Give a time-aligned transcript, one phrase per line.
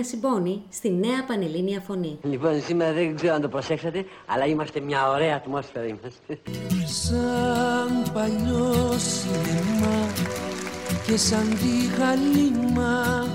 [0.00, 2.18] Συμπόνη στη νέα Πανελλήνια Φωνή.
[2.22, 6.38] Λοιπόν, σήμερα δεν ξέρω αν το προσέξατε, αλλά είμαστε μια ωραία ατμόσφαιρα είμαστε.
[6.84, 10.12] Σαν παλιό σινεμά
[11.06, 13.26] και σαν τη γαλήμα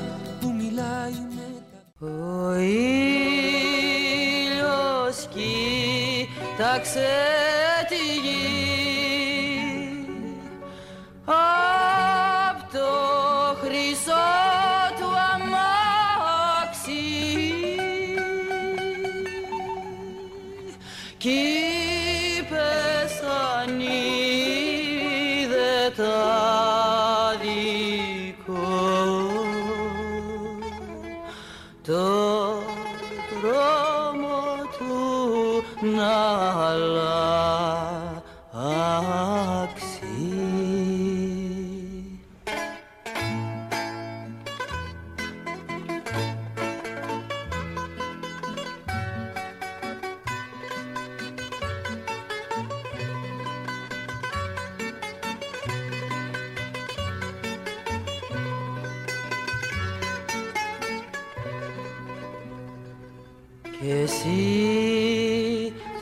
[0.41, 2.07] που μιλάει με τα...
[2.07, 2.87] Ο ήλιος
[5.33, 7.09] κοίταξε
[7.89, 8.59] τη γη
[11.25, 12.89] απ' το
[13.61, 14.40] χρυσό
[35.81, 37.30] να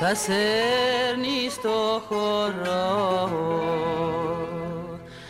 [0.09, 3.29] εσύ θα σέρνεις το χώρο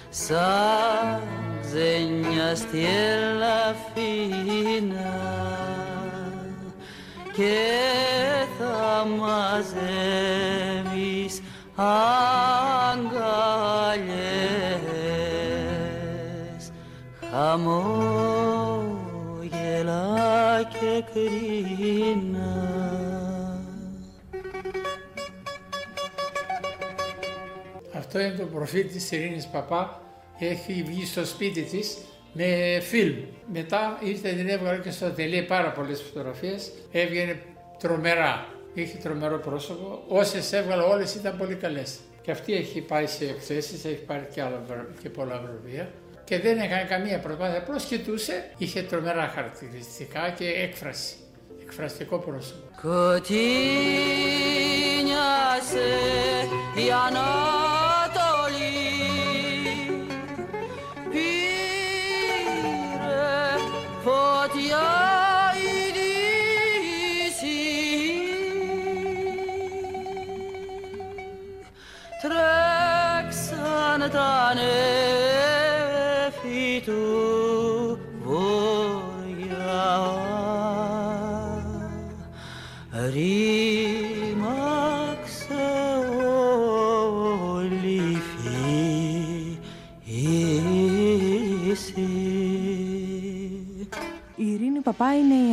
[0.09, 1.21] σαν
[1.61, 4.47] ξένια στη ελαφίνα
[7.35, 7.59] και
[8.59, 10.15] θα μαζεύεις
[11.75, 12.21] αγκαλιές.
[17.31, 17.99] Χαμόγελα
[20.71, 22.28] και κρίνα
[28.19, 30.01] Αυτό είναι το προφίλ της Ειρήνης Παπά.
[30.39, 31.97] Έχει βγει στο σπίτι της
[32.33, 33.15] με φιλμ.
[33.53, 36.71] Μετά ήρθε την έβγαλε και στο ατελείο πάρα πολλές φωτογραφίες.
[36.91, 37.41] Έβγαινε
[37.79, 38.45] τρομερά.
[38.73, 40.03] Είχε τρομερό πρόσωπο.
[40.07, 41.95] Όσες έβγαλε όλες ήταν πολύ καλές.
[42.21, 45.91] Και αυτή έχει πάει σε εκθέσεις, έχει πάρει και, άλλα, βρω- και πολλά βραβεία.
[46.23, 51.13] Και δεν έκανε καμία προσπάθεια, απλώς κοιτούσε, είχε τρομερά χαρακτηριστικά και έκφραση,
[51.61, 52.67] εκφραστικό πρόσωπο.
[52.81, 53.39] Κοτίνιασε
[56.75, 57.68] η Ανατολή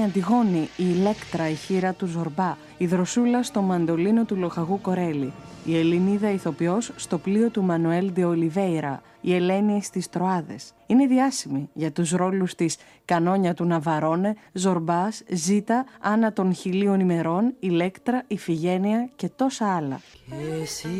[0.06, 5.33] Αντιγόνη, η Ηλέκτρα, η χείρα του Ζορμπά, η Δροσούλα στο μαντολίνο του Λοχαγού Κορέλη,
[5.65, 10.72] η Ελληνίδα ηθοποιός στο πλοίο του Μανουέλ Ντε Ολιβέιρα, η Ελένη στις Τροάδες.
[10.87, 17.55] Είναι διάσημη για τους ρόλους της Κανόνια του Ναβαρόνε, Ζορμπάς, Ζήτα, Άννα των Χιλίων ημερών,
[17.59, 20.00] Ηλέκτρα, Ιφηγένεια και τόσα άλλα.
[20.28, 20.99] Και εσύ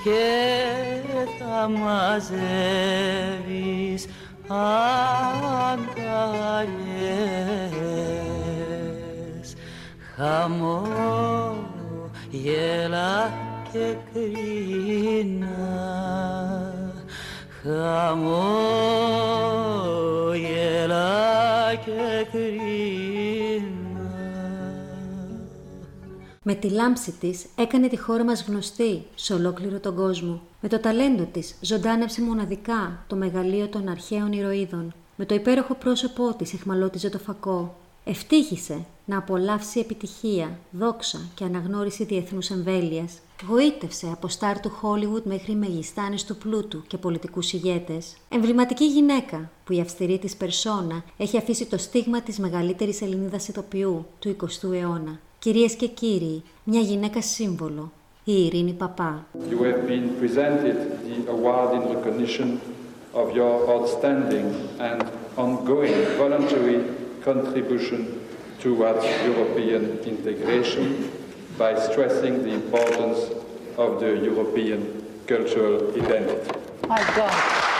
[0.03, 0.23] και
[1.39, 2.43] θα μαζεύεις
[4.47, 4.83] αγκαλιές.
[10.15, 11.63] Χαμόγελα
[13.71, 15.61] και κρίνα.
[17.63, 18.43] Χαμόγελα
[21.85, 23.12] και κρίνα
[26.45, 30.41] Με τη λάμψη της έκανε τη χώρα μας γνωστή σε ολόκληρο τον κόσμο.
[30.61, 34.93] Με το ταλέντο της ζωντάνευσε μοναδικά το μεγαλείο των αρχαίων ηρωίδων.
[35.15, 37.75] Με το υπέροχο πρόσωπό της εχμαλώτιζε το φακό.
[38.03, 43.19] Ευτύχησε να απολαύσει επιτυχία, δόξα και αναγνώριση διεθνούς εμβέλειας.
[43.49, 48.15] Γοήτευσε από στάρ του Χόλιγουτ μέχρι μεγιστάνες του πλούτου και πολιτικούς ηγέτες.
[48.29, 54.05] Εμβληματική γυναίκα που η αυστηρή της περσόνα έχει αφήσει το στίγμα της μεγαλύτερης Ελληνίδας ηθοποιού
[54.19, 55.19] του 20ου αιώνα.
[55.43, 57.91] Κυρίες και κύριοι, μια γυναίκα σύμβολο,
[58.23, 59.25] η Ειρήνη Παπά.
[59.49, 62.59] You have been presented the award in recognition
[63.13, 64.47] of your outstanding
[64.79, 65.01] and
[65.35, 66.79] ongoing voluntary
[67.25, 67.99] contribution
[68.63, 70.85] towards European integration
[71.57, 73.19] by stressing the importance
[73.83, 74.79] of the European
[75.31, 76.51] cultural identity.
[76.87, 77.72] My God.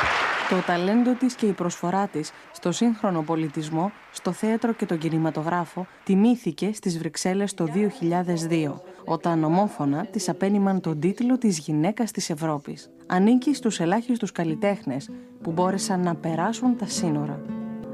[0.50, 5.86] Το ταλέντο της και η προσφορά της στο σύγχρονο πολιτισμό, στο θέατρο και τον κινηματογράφο
[6.04, 12.90] τιμήθηκε στις Βρυξέλλες το 2002, όταν ομόφωνα της απένιμαν τον τίτλο της γυναίκας της Ευρώπης.
[13.07, 15.10] Ανήκει στους ελάχιστους καλλιτέχνες
[15.42, 17.42] που μπόρεσαν να περάσουν τα σύνορα.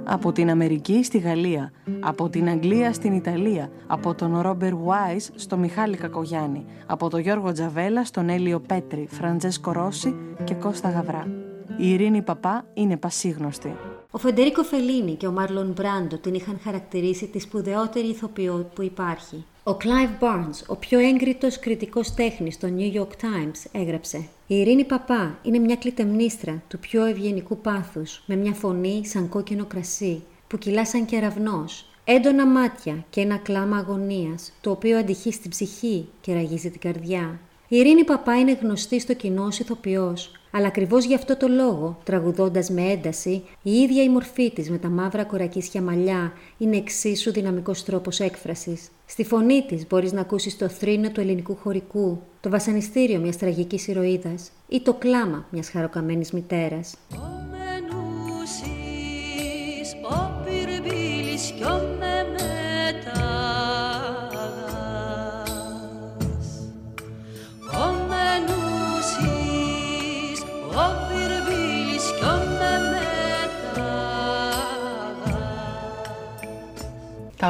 [0.03, 5.57] Από την Αμερική στη Γαλλία, από την Αγγλία στην Ιταλία, από τον Ρόμπερτ Γουάιζ στο
[5.57, 11.48] Μιχάλη Κακογιάννη, από τον Γιώργο Τζαβέλα στον Έλιο Πέτρη, Φραντσέσκο Ρόζι και Κώστα Γαβρά.
[11.81, 13.75] Η Ειρήνη Παπά είναι πασίγνωστη.
[14.11, 19.45] Ο Φεντερίκο Φελίνη και ο Μάρλον Μπράντο την είχαν χαρακτηρίσει τη σπουδαιότερη ηθοποιό που υπάρχει.
[19.63, 24.17] Ο Clive Barnes, ο πιο έγκριτος κριτικός τέχνης στο New York Times, έγραψε
[24.47, 29.65] «Η Ειρήνη Παπά είναι μια Κλυταιμνήστρα του πιο ευγενικού πάθους, με μια φωνή σαν κόκκινο
[29.65, 35.49] κρασί, που κυλά σαν κεραυνός, έντονα μάτια και ένα κλάμα αγωνίας, το οποίο αντηχεί στην
[35.49, 37.39] ψυχή και ραγίζει την καρδιά.
[37.67, 41.97] Η Ειρήνη Παπά είναι γνωστή στο κοινό ως ηθοποιός, αλλά ακριβώς γι' αυτό το λόγο,
[42.03, 47.31] τραγουδώντας με ένταση, η ίδια η μορφή της με τα μαύρα κορακίσια μαλλιά είναι εξίσου
[47.31, 48.89] δυναμικός τρόπος έκφρασης.
[49.05, 53.87] Στη φωνή της μπορείς να ακούσεις το θρήνο του ελληνικού χωρικού, το βασανιστήριο μιας τραγικής
[53.87, 56.95] ηρωίδας ή το κλάμα μιας χαροκαμένης μητέρας.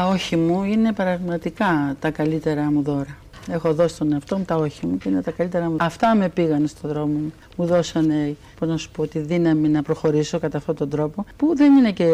[0.10, 3.18] Όχι μου είναι πραγματικά τα καλύτερα μου δώρα.
[3.52, 5.76] Έχω δώσει τον εαυτό μου τα όχι μου και είναι τα καλύτερα μου.
[5.80, 7.34] Αυτά με πήγαν στον δρόμο μου.
[7.56, 11.56] Μου δώσανε, πώς να σου πω, τη δύναμη να προχωρήσω κατά αυτόν τον τρόπο, που
[11.56, 12.06] δεν είναι και,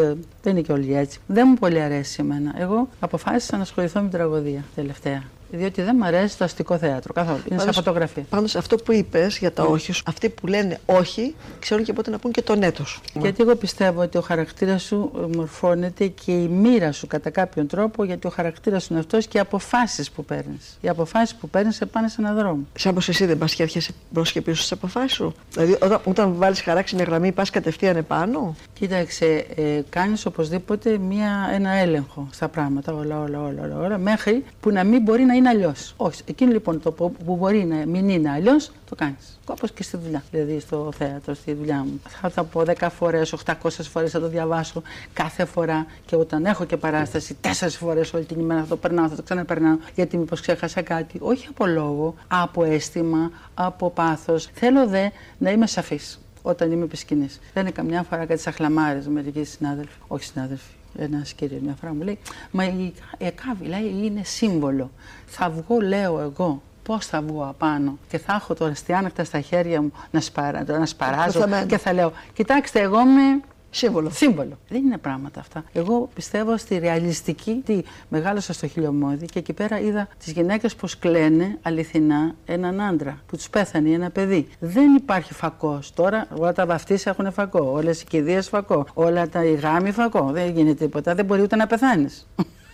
[0.42, 1.18] δεν είναι και όλοι έτσι.
[1.26, 2.54] Δεν μου πολύ αρέσει εμένα.
[2.58, 5.22] Εγώ αποφάσισα να ασχοληθώ με την τραγωδία τελευταία
[5.56, 7.40] διότι δεν μου αρέσει το αστικό θέατρο καθόλου.
[7.50, 8.24] Είναι σαν φωτογραφία.
[8.28, 12.10] Πάντως αυτό που είπες για τα όχι σου, αυτοί που λένε όχι, ξέρουν και πότε
[12.10, 12.84] να πούν και το ναι του.
[13.14, 18.04] Γιατί εγώ πιστεύω ότι ο χαρακτήρας σου μορφώνεται και η μοίρα σου κατά κάποιον τρόπο,
[18.04, 20.78] γιατί ο χαρακτήρας σου είναι αυτός και οι αποφάσεις που παίρνεις.
[20.80, 22.66] Οι αποφάσεις που παίρνεις σε πάνε σε έναν δρόμο.
[22.74, 25.34] Σαν πως εσύ δεν πας και έρχεσαι μπρος και πίσω στις αποφάσεις σου.
[25.52, 28.56] Δηλαδή όταν, όταν βάλεις χαράξιμη γραμμή, πας κατευθείαν επάνω.
[28.72, 34.44] Κοίταξε, ε, κάνεις οπωσδήποτε μία, ένα έλεγχο στα πράγματα, όλα, όλα, όλα, όλα, όλα, μέχρι
[34.60, 35.94] που να μην μπορεί να είναι αλλιώς.
[35.96, 36.22] Όχι.
[36.26, 39.38] Εκείνο λοιπόν το που μπορεί να μην είναι αλλιώς, το κάνεις.
[39.46, 40.22] Όπω και στη δουλειά.
[40.30, 42.00] Δηλαδή στο θέατρο, στη δουλειά μου.
[42.08, 43.52] Θα τα πω 10 φορές, 800
[43.82, 44.82] φορές θα το διαβάσω
[45.12, 45.86] κάθε φορά.
[46.06, 49.22] Και όταν έχω και παράσταση, 4 φορές όλη την ημέρα θα το περνάω, θα το
[49.22, 49.76] ξαναπερνάω.
[49.94, 51.18] Γιατί μήπως ξέχασα κάτι.
[51.20, 54.48] Όχι από λόγο, από αίσθημα, από πάθος.
[54.52, 55.08] Θέλω δε
[55.38, 57.40] να είμαι σαφής όταν είμαι επί σκηνής.
[57.54, 59.98] Λένε καμιά φορά κάτι σαν χλαμάρες μερικοί συνάδελφοι.
[60.06, 62.18] Όχι συνάδελφοι, ένας κύριος μια φορά μου λέει,
[62.50, 64.90] Μα η Εκάβη λέει είναι σύμβολο.
[65.26, 69.82] Θα βγω, λέω εγώ, πώς θα βγω απάνω; Και θα έχω τώρα στιάνακτα στα χέρια
[69.82, 73.40] μου να, σπαρα, να σπαράζω και θα λέω, Κοιτάξτε, εγώ είμαι
[73.76, 74.10] Σύμβολο.
[74.10, 74.58] Σύμβολο.
[74.68, 75.64] Δεν είναι πράγματα αυτά.
[75.72, 77.62] Εγώ πιστεύω στη ρεαλιστική.
[77.64, 83.18] Τι μεγάλωσα στο χιλιομόδι και εκεί πέρα είδα τις γυναίκες πω κλαίνε αληθινά έναν άντρα
[83.26, 84.48] που τους πέθανε ένα παιδί.
[84.58, 85.92] Δεν υπάρχει φακός.
[85.94, 87.70] Τώρα όλα τα βαφτίσια έχουν φακό.
[87.72, 88.86] Όλες οι κηδείες φακό.
[88.94, 90.30] Όλα τα γάμοι φακό.
[90.32, 91.14] Δεν γίνεται τίποτα.
[91.14, 92.26] Δεν μπορεί ούτε να πεθάνεις.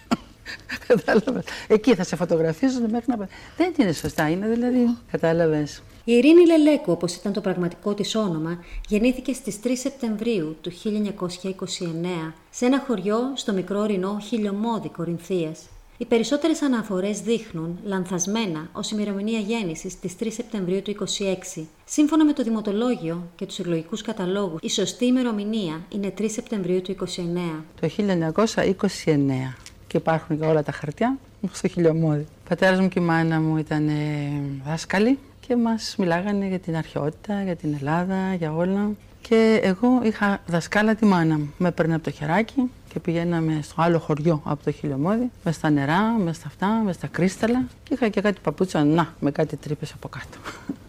[0.87, 1.45] Κατάλαβες.
[1.67, 3.39] Εκεί θα σε φωτογραφίζουν μέχρι να πεθάνει.
[3.57, 4.31] Δεν είναι σωστά.
[4.31, 4.97] Είναι δηλαδή.
[5.11, 5.83] Κατάλαβες.
[6.05, 12.33] Η Ειρήνη Λελέκου, όπως ήταν το πραγματικό της όνομα, γεννήθηκε στις 3 Σεπτεμβρίου του 1929
[12.51, 15.69] σε ένα χωριό στο μικρό ορεινό Χιλιομόδι Κορινθίας.
[15.97, 21.67] Οι περισσότερες αναφορές δείχνουν, λανθασμένα, ως ημερομηνία γέννησης της 3 Σεπτεμβρίου του 26.
[21.85, 26.91] Σύμφωνα με το Δημοτολόγιο και τους εκλογικούς καταλόγους, η σωστή ημερομηνία είναι 3 Σεπτεμβρίου του
[26.91, 27.65] 29.
[27.81, 29.57] Το 1929
[29.87, 31.19] και υπάρχουν και όλα τα χαρτιά
[31.53, 32.23] στο χιλιομόδι.
[32.23, 33.91] Ο πατέρας μου και η μάνα μου ήταν
[34.67, 38.91] δάσκαλοι και μας μιλάγανε για την αρχαιότητα, για την Ελλάδα, για όλα.
[39.21, 41.53] Και εγώ είχα δασκάλα τη μάνα μου.
[41.59, 45.71] Με έπαιρνε από το χεράκι και πηγαίναμε στο άλλο χωριό από το χιλιομόδι, μες στα
[45.71, 47.65] νερά, μες στα αυτά, μες στα κρίσταλα.
[47.83, 50.39] Και είχα και κάτι παπούτσα, να, με κάτι τρύπες από κάτω.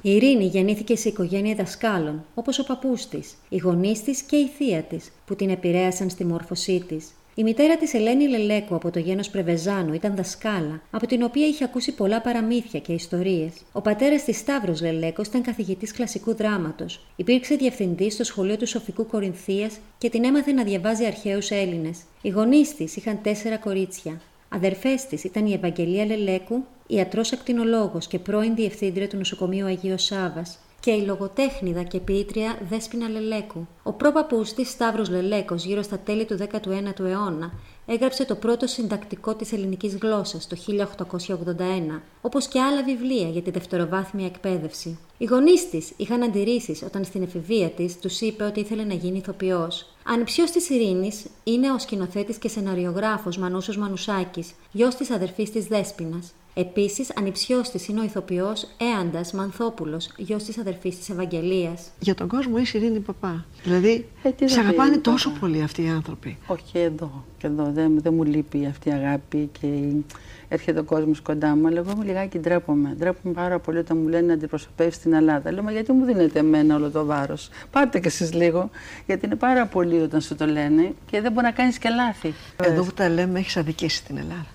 [0.02, 4.48] Η Ειρήνη γεννήθηκε σε οικογένεια δασκάλων, όπως ο παππούς της, οι γονείς της και η
[4.48, 7.08] θεία της, που την επηρέασαν στη μόρφωσή της.
[7.36, 11.64] Η μητέρα της Ελένη Λελέκου από το γένος Πρεβεζάνου ήταν δασκάλα, από την οποία είχε
[11.64, 13.54] ακούσει πολλά παραμύθια και ιστορίες.
[13.72, 17.06] Ο πατέρας της Σταύρος Λελέκος ήταν καθηγητής κλασικού δράματος.
[17.16, 22.00] Υπήρξε διευθυντής στο σχολείο του Σοφικού Κορινθίας και την έμαθε να διαβάζει αρχαίους Έλληνες.
[22.22, 24.22] Οι γονείς της είχαν τέσσερα κορίτσια.
[24.50, 30.60] Αδερφές της ήταν η Ευαγγελία Λελέκου, ιατρός ακτινολόγος και πρώην διευθύντρια του νοσοκομείου Αγίου Σάβας,
[30.84, 33.68] και η λογοτέχνηδα και ποιήτρια Δέσποινα Λελέκου.
[33.84, 37.54] Ο πρόπαπούς της Σταύρος Λελέκος γύρω στα τέλη του 19ου αιώνα
[37.86, 43.52] έγραψε το πρώτο συντακτικό της ελληνικής γλώσσας το 1881, όπως και άλλα βιβλία για τη
[43.52, 45.00] δευτεροβάθμια εκπαίδευση.
[45.18, 49.18] Οι γονείς της είχαν αντιρρήσεις όταν στην εφηβεία της τους είπε ότι ήθελε να γίνει
[49.18, 49.86] ηθοποιός.
[50.04, 56.24] Ανιψιός της Ειρήνης είναι ο σκηνοθέτης και σεναριογράφος Μανούσος Μανουσάκης, γιος της αδερφής της Δέσποινα.
[56.56, 58.68] Επίσης, ανιψιό τη είναι ο ηθοποιός
[59.00, 61.82] Έαντας Μανθόπουλος, γιος της αδερφής της Ευαγγελίας.
[62.00, 63.46] Για τον κόσμο είσαι Ειρήνη Παπά.
[63.64, 64.08] Δηλαδή,
[64.40, 66.38] Ε, σε αγαπάνε τόσο πολύ αυτοί οι άνθρωποι.
[66.48, 67.24] Όχι εδώ.
[67.38, 70.06] Και εδώ δεν, δεν μου λείπει αυτή η αγάπη και η-
[70.48, 71.68] έρχεται ο κόσμος κοντά μου.
[71.68, 72.96] Αλλά εγώ μου λιγάκι ντρέπομαι.
[72.98, 75.52] Ντρέπομαι πάρα πολύ όταν μου λένε να αντιπροσωπεύεις την Ελλάδα.
[75.52, 78.70] Λέω, μα γιατί μου δίνετε εμένα όλο το βάρος; Πάρτε κι εσείς λίγο.
[79.06, 82.34] Γιατί είναι πάρα πολύ όταν σου το λένε και δεν μπορεί να κάνεις και λάθη.
[82.64, 84.46] Εδώ που τα λέμε, έχεις αδικήσει την Ελλάδα.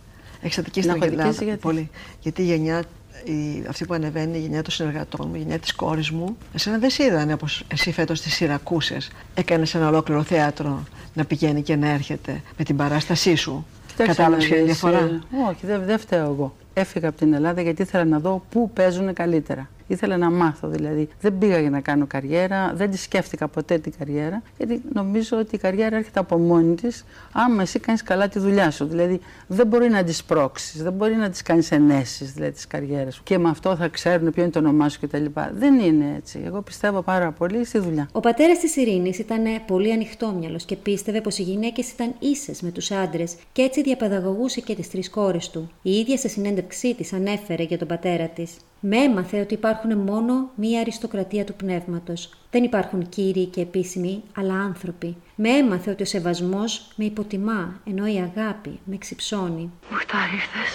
[0.43, 1.91] Έχει αδικήσει Να την έχω Ελλάδα αδικήσει γιατί; πολύ.
[2.21, 2.85] Γιατί η γενιά,
[3.25, 6.79] η, αυτή που ανεβαίνει, η γενιά των συνεργατών μου, η γενιά της κόρης μου, εσένα
[6.79, 9.11] δεν σε είδανε όπως εσύ φέτος τι Σιρακούσες.
[9.35, 13.67] Έκανες ένα ολόκληρο θέατρο να πηγαίνει και να έρχεται με την παράστασή σου.
[13.97, 16.57] Κατάλαβες ποια είναι η δεις, διαφορά; ε, Όχι, δεν δεν φταίω εγώ.
[16.75, 19.69] Έφυγα από την Ελλάδα γιατί ήθελα να δω πού παίζουν καλύτερα.
[19.89, 21.09] Ήθελα να μάθω δηλαδή.
[21.21, 25.55] Δεν πήγα για να κάνω καριέρα, δεν τη σκέφτηκα ποτέ την καριέρα, γιατί νομίζω ότι
[25.55, 28.87] η καριέρα έρχεται από μόνη της άμα εσύ κάνεις καλά τη δουλειά σου.
[28.87, 33.15] Δηλαδή δεν μπορεί να τη πρόξεις, δεν μπορεί να τη κάνεις ενέσεις δηλαδή, της καριέρας
[33.15, 33.23] σου.
[33.23, 35.25] Και με αυτό θα ξέρουν ποιο είναι το όνομά σου κτλ.
[35.53, 36.41] Δεν είναι έτσι.
[36.45, 38.09] Εγώ πιστεύω πάρα πολύ στη δουλειά.
[38.13, 42.71] Ο πατέρας της Ειρήνης ήταν πολύ ανοιχτόμυαλος και πίστευε πως οι γυναίκες ήταν ίσες με
[42.71, 45.71] τους άντρες και έτσι διαπαιδαγωγούσε και τις τρεις κόρες του.
[45.83, 48.51] Η ίδια σε συνέντευξή της ανέφερε για τον πατέρα της.
[48.81, 52.31] Με έμαθε ότι υπάρχουν μόνο μία αριστοκρατία του πνεύματος.
[52.51, 55.17] Δεν υπάρχουν κύριοι και επίσημοι, αλλά άνθρωποι.
[55.35, 59.71] Με έμαθε ότι ο σεβασμός με υποτιμά, ενώ η αγάπη με ξυψώνει.
[59.91, 60.73] Μουχτάρ ήρθες.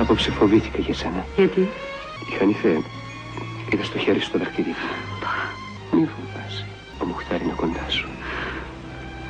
[0.00, 1.24] Απόψε φοβήθηκα για σένα.
[1.36, 1.60] Γιατί;
[2.30, 2.82] Η Χανιφέ,
[3.72, 4.74] είδα στο χέρι σου το δαχτυλίδι.
[5.92, 6.66] Μη φοβάσαι.
[7.02, 8.08] Ο Μουχτάρ είναι κοντά σου.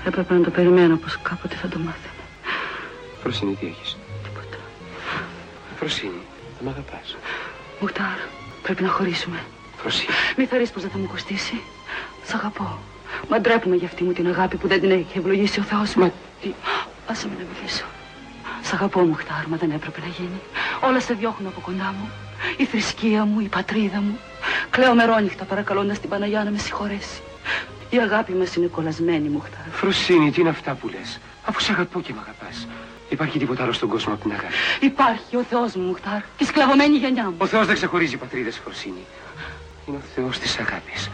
[0.06, 2.15] Έπρεπε να το περιμένω πως κάποτε θα το μάθαινα.
[3.26, 4.58] Φροσίνη, τι έχεις; Τίποτα.
[5.76, 6.22] Φροσίνη,
[6.58, 7.16] θα μ' αγαπάς.
[7.80, 8.18] Μουχτάρ,
[8.62, 9.38] πρέπει να χωρίσουμε.
[9.76, 10.12] Φροσίνη.
[10.36, 11.60] Μη θα πως δεν θα μου κοστίσει.
[12.26, 12.78] Σ' αγαπώ.
[13.28, 16.02] Μα ντρέπουμε για αυτή μου την αγάπη που δεν την έχει ευλογήσει ο Θεός μου.
[16.02, 16.10] Μα
[16.42, 16.52] τι...
[17.06, 17.84] Άσε με να μιλήσω.
[18.62, 20.40] Σ' αγαπώ, Μουχτάρ, μα δεν έπρεπε να γίνει.
[20.80, 22.10] Όλα σε διώχνουν από κοντά μου.
[22.56, 24.18] Η θρησκεία μου, η πατρίδα μου.
[24.70, 27.20] Κλαίω μερόνυχτα παρακαλώντας την Παναγιά να με συγχωρέσει.
[27.90, 29.68] Η αγάπη μας είναι κολλασμένη, Μουχτάρ.
[29.72, 32.66] Φροσίνη, τι είναι αυτά που λες; Αφού σε αγαπώ και μ' αγαπάς.
[33.08, 34.54] Υπάρχει τίποτα άλλο στον κόσμο από την αγάπη.
[34.80, 37.34] Υπάρχει ο Θεός μου, Μουχτάρ, και η σκλαβωμένη γενιά μου.
[37.38, 39.04] Ο Θεός δεν ξεχωρίζει πατρίδες, Φροσίνη.
[39.86, 41.10] Είναι ο Θεός της αγάπης.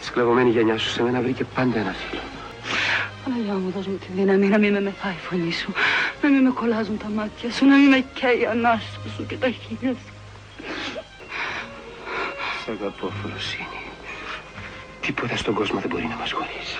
[0.00, 2.22] Η σκλαβωμένη γενιά σου σε μένα βρήκε πάντα ένα φίλο.
[3.24, 5.72] Παναγιά μου, δώσ' μου τη δύναμη να μην με μεθάει η φωνή σου,
[6.22, 9.36] να μην με κολλάζουν τα μάτια σου, να μην με καίει η ανάσταση σου και
[9.36, 10.12] τα χείλια σου.
[12.64, 13.82] Σ' αγαπώ, Φροσίνη.
[15.00, 16.78] Τίποτα στον κόσμο δεν μπορεί να μας χωρίσει.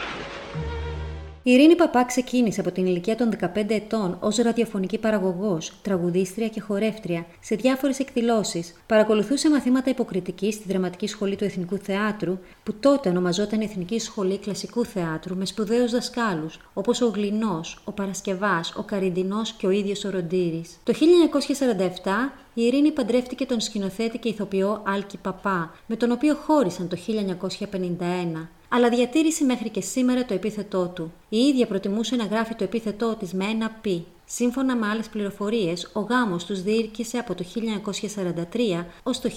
[1.46, 6.60] Η Ειρήνη Παπά ξεκίνησε από την ηλικία των 15 ετών ως ραδιοφωνική παραγωγός, τραγουδίστρια και
[6.60, 8.74] χορεύτρια σε διάφορες εκδηλώσεις.
[8.86, 14.84] Παρακολουθούσε μαθήματα υποκριτικής στη Δραματική Σχολή του Εθνικού Θεάτρου, που τότε ονομαζόταν Εθνική Σχολή Κλασικού
[14.84, 20.10] Θεάτρου, με σπουδαίους δασκάλους, όπως ο Γλινό, ο Παρασκευάς, ο Καριντινό και ο ίδιος ο
[20.10, 20.78] Ροντήρης.
[20.84, 26.88] Το 1947 η Ειρήνη παντρεύτηκε τον σκηνοθέτη και ηθοποιό Άλκη Παπά, με τον οποίο χώρισαν
[26.88, 26.96] το
[27.70, 31.12] 1951 αλλά διατήρησε μέχρι και σήμερα το επίθετό του.
[31.28, 33.86] Η ίδια προτιμούσε να γράφει το επίθετό της με ένα π.
[34.26, 37.44] Σύμφωνα με άλλες πληροφορίες, ο γάμος τους διήρκησε από το
[38.80, 39.30] 1943 ως το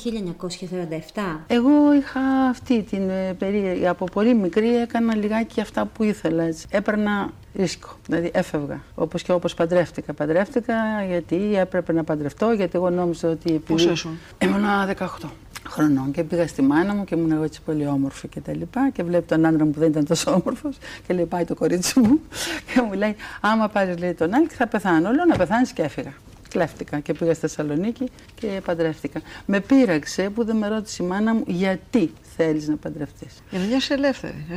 [1.13, 1.39] 1947.
[1.47, 3.87] Εγώ είχα αυτή την ε, περίεργη.
[3.87, 6.43] Από πολύ μικρή έκανα λιγάκι αυτά που ήθελα.
[6.43, 6.65] Έτσι.
[6.69, 7.89] Έπαιρνα ρίσκο.
[8.05, 8.81] Δηλαδή έφευγα.
[8.95, 10.13] Όπως και όπως παντρεύτηκα.
[10.13, 10.75] Παντρεύτηκα
[11.07, 13.53] γιατί έπρεπε να παντρευτώ, γιατί εγώ νόμιζα ότι.
[13.53, 13.73] Επειδή...
[13.73, 15.29] Πόσο ήσουν; Ήμουνα 18
[15.69, 18.89] χρονών και πήγα στη μάνα μου και ήμουν εγώ έτσι πολύ όμορφη και τα λοιπά
[18.93, 21.99] και βλέπει τον άντρα μου που δεν ήταν τόσο όμορφος και λέει πάει το κορίτσι
[21.99, 22.19] μου
[22.73, 25.11] και μου λέει άμα πάρεις λέει τον Άλκη θα πεθάνω.
[25.11, 26.13] Λέω να πεθάνεις και έφυγα.
[26.49, 29.21] Κλέφτηκα και πήγα στη Θεσσαλονίκη και παντρεύτηκα.
[29.45, 33.65] Με πείραξε που δεν με ρώτησε η μάνα μου γιατί θέλεις να παντρευτείς; Για να
[33.65, 34.55] νιώσεις ελεύθερη, ε;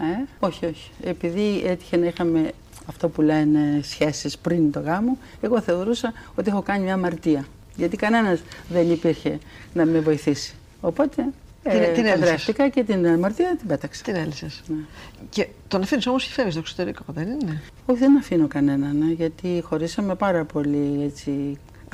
[0.00, 0.90] Ε, όχι, όχι.
[1.02, 2.50] Επειδή έτυχε να είχαμε
[2.86, 7.44] αυτό που λένε σχέσεις πριν το γάμο, εγώ θεωρούσα ότι έχω κάνει μια αμαρτία.
[7.78, 9.38] Γιατί κανένας δεν υπήρχε
[9.74, 10.54] να με βοηθήσει.
[10.80, 11.24] Οπότε
[11.62, 12.18] Ε, την, την έλυσες.
[12.20, 14.02] παντρεύτηκα και την αμαρτία την πέταξα.
[14.02, 14.62] Την έλυσες.
[14.66, 14.76] Ναι.
[15.30, 19.12] Και τον αφήνεις όμως και φεύγεις στο εξωτερικό, δεν είναι; Όχι, δεν αφήνω κανέναν, ναι,
[19.12, 21.30] γιατί χωρίσαμε πάρα πολύ έτσι,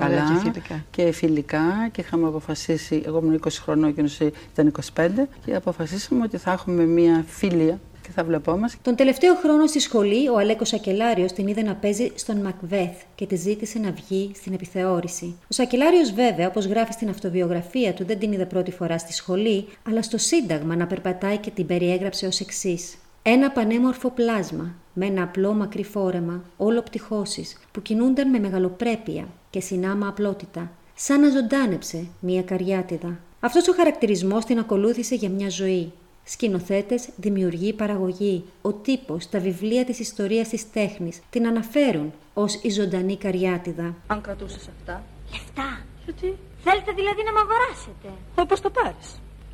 [0.03, 0.85] Ωραία καλά και φιλικά.
[0.91, 4.19] και φιλικά και είχαμε αποφασίσει, εγώ ήμουν 20 χρονών και εκείνος
[4.53, 5.09] ήταν 25
[5.45, 8.79] και αποφασίσαμε ότι θα έχουμε μία φίλια και θα βλεπόμαστε.
[8.83, 13.27] Τον τελευταίο χρόνο στη σχολή, ο Αλέκος Σακελάριος την είδε να παίζει στον Μακβέθ και
[13.27, 15.37] τη ζήτησε να βγει στην επιθεώρηση.
[15.43, 19.67] Ο Σακελάριος, βέβαια, όπως γράφει στην αυτοβιογραφία του, δεν την είδε πρώτη φορά στη σχολή,
[19.89, 22.97] αλλά στο Σύνταγμα να περπατάει και την περιέγραψε ως εξής.
[23.23, 29.61] Ένα πανέμορφο πλάσμα, με ένα απλό μακρύ φόρεμα, όλο πτυχώσεις, που κινούνταν με μεγαλοπρέπεια και
[29.61, 33.19] συνάμα απλότητα, σαν να ζωντάνεψε μία καριάτιδα.
[33.41, 35.93] Αυτός ο χαρακτηρισμός την ακολούθησε για μια ζωή.
[36.25, 42.71] Σκηνοθέτες, δημιουργοί, παραγωγή, ο τύπος, τα βιβλία της ιστορίας της τέχνης την αναφέρουν ως η
[42.71, 43.95] ζωντανή καριάτιδα.
[44.07, 45.05] Αν κρατούσες αυτά.
[45.33, 45.85] Λεφτά.
[46.05, 48.97] Γιατί; Θέλετε δηλαδή να με αγοράσετε; Όπω το πάρει.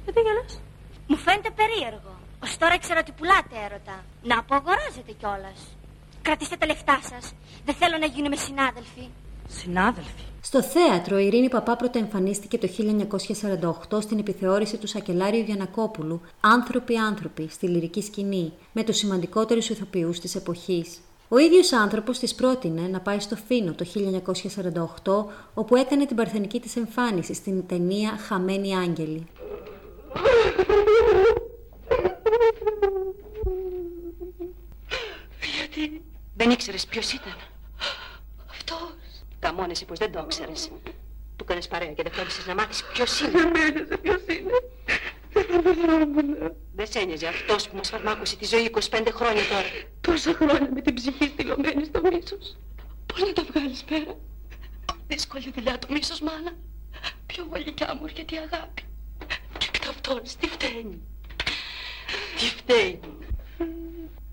[0.04, 0.60] Γιατί γελάς;
[1.06, 2.12] Μου φαίνεται περίεργο.
[2.44, 4.04] Ω τώρα ήξερα ότι πουλάτε έρωτα.
[4.22, 5.60] Να που αγοράζετε κιόλας.
[6.22, 7.32] Κρατήστε τα λεφτά σας.
[7.64, 9.04] Δεν θέλω να γίνουμε συνάδελφοι.
[9.48, 10.29] Συνάδελφοι.
[10.42, 12.68] Στο θέατρο, η Ειρήνη Παπά πρωτοεμφανίστηκε το
[13.90, 20.20] 1948 στην επιθεώρηση του Σακελάριου Γιανακόπουλου «Άνθρωποι άνθρωποι» στη λυρική σκηνή, με τους σημαντικότερους ηθοποιούς
[20.20, 21.00] της εποχής.
[21.28, 23.84] Ο ίδιος άνθρωπος της πρότεινε να πάει στο Φίνο το
[25.04, 29.26] 1948, όπου έκανε την παρθενική της εμφάνιση στην ταινία «Χαμένοι άγγελοι».
[35.56, 36.02] Γιατί.
[36.36, 37.49] Δεν ήξερες ποιος ήταν;
[39.50, 39.62] Αυτό.
[39.62, 40.70] Καμώνεσαι πως δεν το ήξερες.
[41.36, 43.30] Του έκανε παρέα και δεν φρόντισε να μάθεις ποιος είναι.
[43.30, 44.52] Δεν με ένοιαζε ποιος είναι.
[46.74, 49.68] Δεν σε ένοιαζε αυτός που μας φαρμάκωσε τη ζωή 25 χρόνια τώρα.
[50.00, 52.56] Τόσα χρόνια με την ψυχή στυλωμένη στο μίσος.
[53.06, 54.16] Πώς να τα βγάλεις πέρα;
[55.06, 56.52] Δύσκολη δουλειά το μίσος, μάνα.
[57.26, 58.82] Πιο γολικιά μου έρχεται η αγάπη.
[59.58, 61.00] Και εκ ταυτόν, τι φταίνει;
[62.38, 63.00] Τι φταίνει;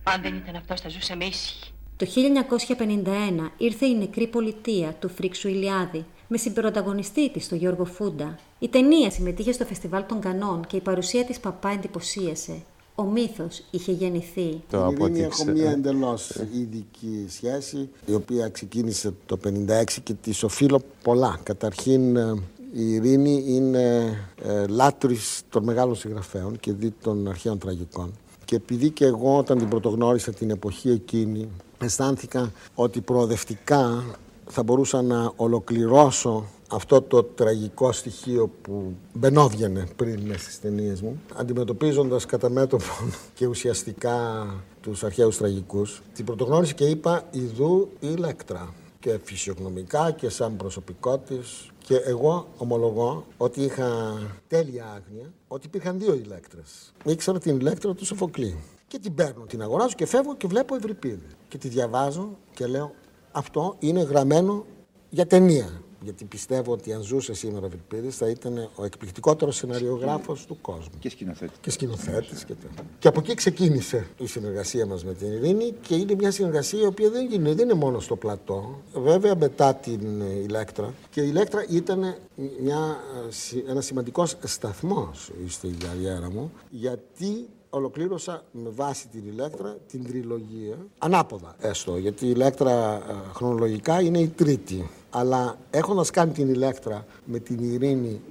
[0.03, 1.71] Αν δεν ήταν αυτός θα ζούσαμε ήσυχοι.
[1.97, 8.39] Το 1951 ήρθε η νεκρή πολιτεία του Φρίξου Ηλιάδη με συμπροταγωνιστή της τον Γιώργο Φούντα.
[8.59, 12.61] Η ταινία συμμετείχε στο Φεστιβάλ των Κανών και η παρουσία της Παπά εντυπωσίασε.
[12.95, 14.61] Ο μύθος είχε γεννηθεί.
[14.69, 20.81] Το Ειρήνη έχω μια εντελώς ειδική σχέση, η οποία ξεκίνησε το 1956 και της οφείλω
[21.03, 21.39] πολλά.
[21.43, 22.33] Καταρχήν, ε,
[22.73, 28.13] η Ειρήνη είναι ε, λάτρης των μεγάλων συγγραφέων και δι των αρχαίων τραγικών.
[28.45, 34.03] Και επειδή και εγώ όταν την πρωτογνώρισα την εποχή εκείνη, αισθάνθηκα ότι προοδευτικά
[34.47, 41.21] θα μπορούσα να ολοκληρώσω αυτό το τραγικό στοιχείο που μπαινόβγαινε πριν μέσα στις ταινίες μου,
[41.35, 44.47] αντιμετωπίζοντας κατά μέτωπον και ουσιαστικά
[44.81, 46.01] τους αρχαίους τραγικούς.
[46.13, 52.47] Την πρωτογνώρισα και είπα «Ιδού η Ηλέκτρα» και φυσιογνωμικά και σαν προσωπικό της και εγώ
[52.57, 56.93] ομολογώ ότι είχα τέλεια άγνοια ότι υπήρχαν δύο ηλέκτρες.
[57.05, 58.57] Ήξερα την ηλέκτρα του Σοφοκλή.
[58.88, 61.28] Και την παίρνω, την αγοράζω και φεύγω και βλέπω Ευρυπίδη.
[61.47, 62.93] Και τη διαβάζω και λέω
[63.32, 64.65] αυτό είναι γραμμένο
[65.10, 65.82] για ταινία.
[66.02, 71.00] Γιατί πιστεύω ότι αν ζούσε σήμερα ο Ευρυπίδης θα ήταν ο εκπληκτικότερος σεναριογράφος του κόσμου.
[71.00, 71.58] Και σκηνοθέτης.
[71.62, 72.84] Και σκηνοθέτης και τέτοια.
[73.00, 76.86] Και από εκεί ξεκίνησε η συνεργασία μας με την Ειρήνη και είναι μια συνεργασία η
[76.86, 78.82] οποία δεν, γίνεται, δεν είναι μόνο στο πλατό.
[78.93, 80.93] Βέβαια μετά την ε, Ηλέκτρα.
[81.10, 82.15] Και η Ηλέκτρα ήταν
[82.62, 82.97] μια,
[83.65, 90.77] ε, ένα σημαντικός σταθμός στην καριέρα μου γιατί ολοκλήρωσα με βάση την Ηλέκτρα την τριλογία,
[90.97, 94.89] ανάποδα έστω, γιατί η Ηλέκτρα ε, χρονολογικά είναι η τρίτη.
[95.09, 98.21] Αλλά έχοντας κάνει την Ηλέκτρα με την Ειρήνη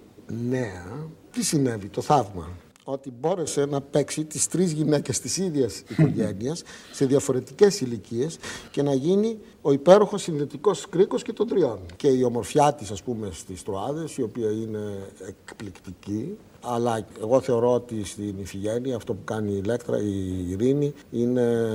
[0.49, 2.49] νέα, τι συνέβη, το θαύμα.
[2.85, 8.39] Ότι μπόρεσε να παίξει τις τρεις γυναίκες της ίδιας οικογένειας σε διαφορετικές ηλικίες
[8.71, 11.79] και να γίνει ο υπέροχος συνδετικός κρίκος και των τριών.
[11.97, 17.73] Και η ομορφιά της, ας πούμε, στις Τροάδες, η οποία είναι εκπληκτική, αλλά εγώ θεωρώ
[17.73, 21.67] ότι στην Ιφηγένεια αυτό που κάνει η Ηλέκτρα, η Ειρήνη, είναι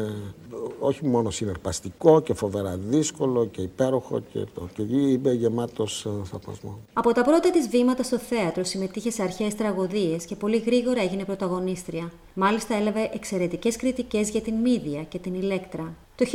[0.80, 6.80] όχι μόνο συναρπαστικό και φοβερά δύσκολο και υπέροχο και το και είμαι γεμάτος ε, θαυμασμό.
[6.94, 11.26] Από τα πρώτα της βήματα στο θέατρο συμμετείχε σε αρχαίες τραγωδίες και πολύ γρήγορα έγινε
[11.26, 12.12] πρωταγωνίστρια.
[12.34, 15.96] Μάλιστα έλαβε εξαιρετικές κριτικές για την Μύδια και την Ηλέκτρα.
[16.22, 16.28] Το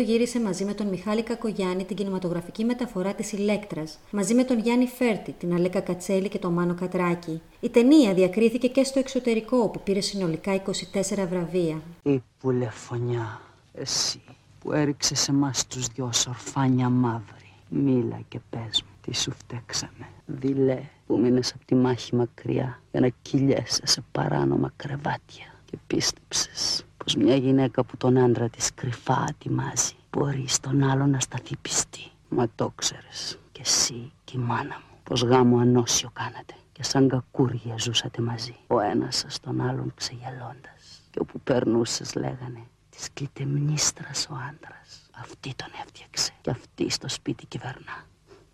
[0.00, 4.58] 1962 γύρισε μαζί με τον Μιχάλη Κακογιάννη την κινηματογραφική μεταφορά της Ηλέκτρας, μαζί με τον
[4.58, 7.40] Γιάννη Φέρτη, την Αλέκα Κατσέλη και τον Μάνο Κατράκη.
[7.60, 11.82] Η ταινία διακρίθηκε και στο εξωτερικό, όπου πήρε συνολικά 24 βραβεία.
[12.02, 13.40] Η πουλεφωνιά,
[13.74, 14.20] εσύ
[14.60, 17.52] που έριξες σε μας τους δυο σορφάνια μαύρη.
[17.68, 20.08] Μίλα και πες μου, τι σου φταίξαμε.
[20.26, 25.54] Δειλέ που μείνες από τη μάχη μακριά για να κυλιέσαι σε παράνομα κρεβάτια.
[25.70, 31.20] Και πίστεψες πως μια γυναίκα που τον άντρα της κρυφά ετοιμάζει μπορεί στον άλλο να
[31.20, 32.10] σταθεί πιστή.
[32.28, 36.54] Μα το ξέρεις κι εσύ και η μάνα μου πως γάμο ανώσιο κάνατε.
[36.72, 38.56] και σαν κακούργια ζούσατε μαζί.
[38.66, 41.02] Ο ένας σας τον άλλον ξεγελώντας.
[41.10, 45.10] Και όπου περνούσες λέγανε της κλητεμνίστρας ο άντρας.
[45.20, 48.06] Αυτή τον έφτιαξε και αυτή στο σπίτι κυβερνά.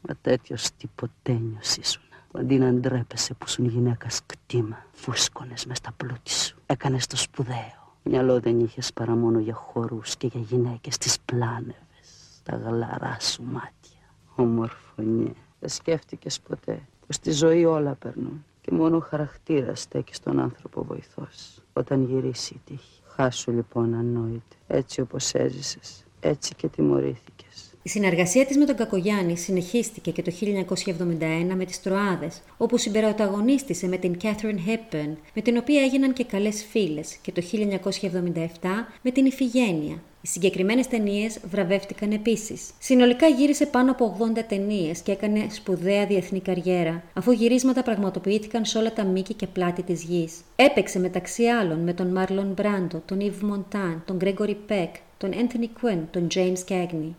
[0.09, 2.03] Μα τέτοιος τυποτένιος ήσουν.
[2.31, 6.57] Που αντί να ντρέπεσαι που σου γυναίκα κτήμα, φούσκωνες μες στα πλούτη σου.
[6.67, 7.80] Έκανες το σπουδαίο.
[8.03, 12.41] Μυαλό δεν είχες παρά μόνο για χορούς και για γυναίκες τις πλάνευες.
[12.43, 14.01] Τα γλαρά σου μάτια.
[14.35, 15.33] Ομορφωνιέ.
[15.61, 18.45] Δεν σκέφτηκες ποτέ πως στη ζωή όλα περνούν.
[18.61, 21.63] Και μόνο ο χαρακτήρας στέκει στον άνθρωπο βοηθός.
[21.73, 23.01] Όταν γυρίσει η τύχη.
[23.07, 24.57] Χάσου λοιπόν ανόητε.
[24.67, 26.05] Έτσι όπως έζησες.
[26.21, 27.50] Έτσι και τιμωρήθηκες.
[27.83, 33.87] Η συνεργασία της με τον Κακογιάννη συνεχίστηκε και το 1971 με τις Τροάδες, όπου συμπεραταγωνίστησε
[33.87, 39.11] με την Catherine Hepburn, με την οποία έγιναν και καλές φίλες, και το 1977 με
[39.11, 40.03] την Ιφηγένεια.
[40.23, 42.71] Οι συγκεκριμένες ταινίες βραβεύτηκαν επίσης.
[42.79, 48.79] Συνολικά γύρισε πάνω από 80 ταινίες και έκανε σπουδαία διεθνή καριέρα, αφού γυρίσματα πραγματοποιήθηκαν σε
[48.79, 50.41] όλα τα μήκη και πλάτη της γης.
[50.57, 55.69] Έπαιξε μεταξύ άλλων με τον Μάρλον Μπράντο, τον Ιβ Μοντάν, τον Γκρέγκορι Πέκ, τον Anthony
[55.79, 57.11] Quinn, τον James Cagney.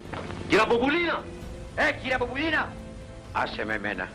[0.49, 1.23] Κύριε Ποπουλίνα!
[1.75, 2.63] Ε, κύριε Ποπουλίνα!
[3.31, 4.05] Άσε με μένα.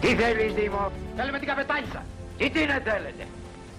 [0.00, 2.02] Τι θέλεις, Δήμο; Θέλουμε την καπετάνισσα.
[2.38, 3.24] Και τι να θέλετε;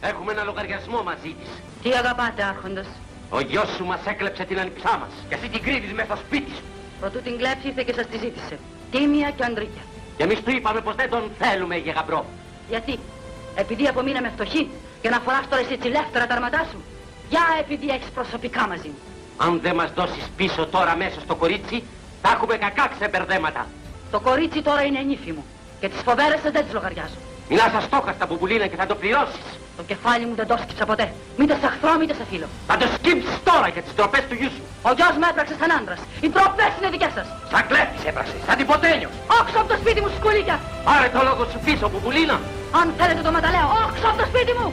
[0.02, 1.50] Έχουμε ένα λογαριασμό μαζί της.
[1.84, 2.88] Τι αγαπάτε, Άρχοντας.
[3.30, 5.14] Ο γιος σου μας έκλεψε την ανιψά μας.
[5.30, 6.64] Και εσύ την κρύβεις μέσα στο σπίτι σου.
[7.00, 8.56] Προτού την κλέψει ήρθε και σας τη ζήτησε.
[8.92, 9.84] Τίμια και αντρίκια.
[10.18, 12.26] Και εμείς του είπαμε πως δεν τον θέλουμε για γαμπρό.
[12.70, 13.00] Γιατί,
[13.56, 14.64] επειδή απομείναμε φτωχοί
[15.02, 16.80] και να φοράς τώρα εσύ τσιλεύτερα τα αρματά σου.
[17.30, 19.02] Για επειδή έχεις προσωπικά μαζί μου.
[19.46, 21.84] Αν δεν μας δώσεις πίσω τώρα μέσα στο κορίτσι,
[22.22, 23.68] θα έχουμε κακά ξεμπερδέματα.
[24.12, 25.44] Το κορίτσι τώρα είναι νύφη μου
[25.80, 27.20] και τις φοβέρες σας δεν τις λογαριάζω.
[27.50, 29.46] Μιλάς αστόχαστα, Μπουμπουλίνα, και θα το πληρώσεις.
[29.78, 31.06] Το κεφάλι μου δεν το σκύψα ποτέ.
[31.38, 32.48] Μήτε σε αχθρό, μήτε σε φίλο.
[32.70, 34.64] Θα το σκύψεις τώρα για τις τροπές του γιού σου.
[34.88, 36.00] Ο γιος με έπραξε σαν άντρας.
[36.24, 37.28] Οι τροπές είναι δικές σας.
[37.52, 39.14] Σαν κλέφτης έπραξες, σαν τυποτένιος.
[39.40, 40.58] Όξω από το σπίτι μου, σκουλίκια.
[40.88, 42.38] Πάρε το λόγο σου πίσω, Μπουμπουλίνα.
[42.80, 44.68] Αν θέλετε το μεταλλέω, όξω από το σπίτι μου.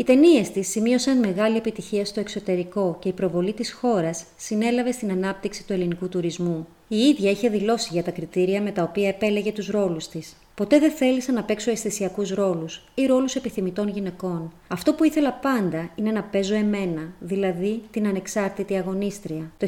[0.00, 5.10] Οι ταινίες της σημείωσαν μεγάλη επιτυχία στο εξωτερικό και η προβολή της χώρας συνέλαβε στην
[5.10, 6.66] ανάπτυξη του ελληνικού τουρισμού.
[6.88, 10.36] Η ίδια είχε δηλώσει για τα κριτήρια με τα οποία επέλεγε τους ρόλους της.
[10.54, 14.52] Ποτέ δεν θέλησα να παίξω αισθησιακούς ρόλους ή ρόλους επιθυμητών γυναικών.
[14.68, 19.52] Αυτό που ήθελα πάντα είναι να παίζω εμένα, δηλαδή την ανεξάρτητη αγωνίστρια.
[19.58, 19.66] Το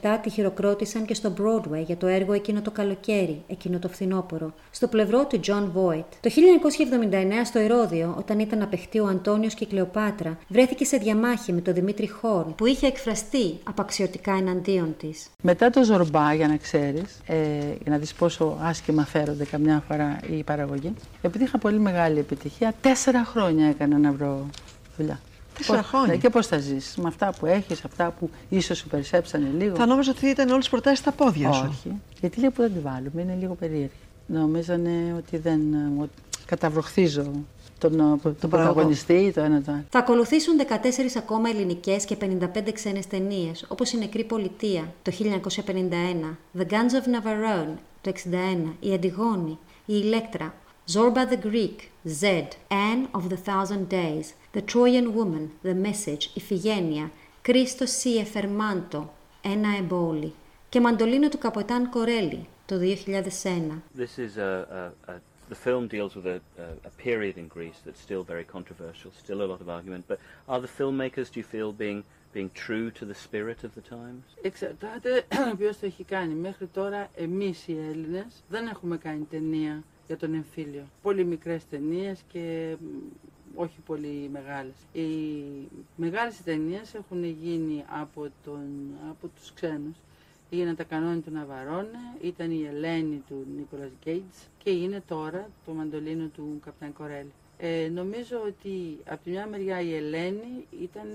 [0.00, 4.54] 1967 τη χειροκρότησαν και στο Broadway για το έργο εκείνο το καλοκαίρι, εκείνο το φθινόπωρο,
[4.70, 6.04] στο πλευρό του John Voight.
[6.20, 10.96] Το 1979 στο Ηρόδιο, όταν ήταν να παιχτεί ο Αντώνιος και η Κλεοπάτρα, βρέθηκε σε
[10.96, 15.26] διαμάχη με τον Δημήτρη Χόρν, που είχε εκφραστεί απαξιωτικά εναντίον της.
[15.42, 17.34] Μετά το Ζορμπά, για να ξέρεις, ε,
[17.82, 20.94] για να δεις πόσο άσχημα φέρονται καμιά φορά η παραγωγή.
[21.22, 24.46] Επειδή είχα πολύ μεγάλη επιτυχία, τέσσερα χρόνια έκανα να βρω
[24.96, 25.20] δουλειά.
[25.56, 26.16] Τέσσερα χρόνια.
[26.16, 29.76] Και πώς θα ζήσει με αυτά που έχεις, αυτά που ίσως σου περισσέψανε λίγο.
[29.76, 31.68] Θα νόμιζα ότι ήταν όλες τι προτάσει στα πόδια σου.
[31.70, 32.00] Όχι.
[32.20, 33.90] Γιατί λέει που δεν τη βάλουμε, είναι λίγο περίεργη.
[34.26, 35.60] Νομίζανε ότι δεν.
[36.00, 36.12] Ότι
[36.46, 37.30] καταβροχθίζω
[37.78, 39.84] τον, τον πρωταγωνιστή, το ένα το άλλο.
[39.88, 40.66] Θα ακολουθήσουν 14
[41.16, 47.06] ακόμα ελληνικές και 55 ξένες ταινίες, όπως Η Νεκρή Πολιτεία το 1951, The Guns of
[47.14, 50.53] Navarone το 1961, Η Αντιγόνη, Η Ηλέκτρα,
[50.91, 51.89] Zorba the Greek,
[52.21, 59.13] Zed, Anne of the Thousand Days, The Trojan Woman, The Message, Ιφηγένεια, Κρίστο Σι Εφερμάντο,
[59.41, 60.33] Ένα Εμπόλι
[60.69, 63.81] και Μαντολίνο του Καποτάν Κορέλι το 2001.
[63.97, 65.13] This is a, a, a
[65.49, 69.41] the film deals with a, a, a period in Greece that's still very controversial, still
[69.41, 70.05] a lot of argument.
[70.07, 70.19] But
[70.49, 72.03] are the filmmakers, do you feel, being
[72.34, 74.38] being true to the spirit of the times?
[74.42, 75.26] Εξαρτάται
[75.58, 76.34] ποιος το έχει κάνει.
[76.34, 80.84] Μέχρι τώρα εμείς οι Έλληνες δεν έχουμε κάνει ταινία για τον εμφύλιο.
[81.02, 82.76] Πολύ μικρές ταινίες και
[83.54, 84.74] όχι πολύ μεγάλες.
[84.92, 85.08] Οι
[85.96, 88.68] μεγάλες ταινίες έχουν γίνει από, τον,
[89.10, 89.96] από τους ξένους.
[90.50, 95.72] Έγιναν τα κανόνια του Ναβαρόνε, ήταν η Ελένη του Νίκολας Γκέιτς και είναι τώρα το
[95.72, 97.32] μαντολίνο του Καπτάν Κορέλη.
[97.62, 101.08] Ε, νομίζω ότι από τη μια μεριά η Ελένη ήταν,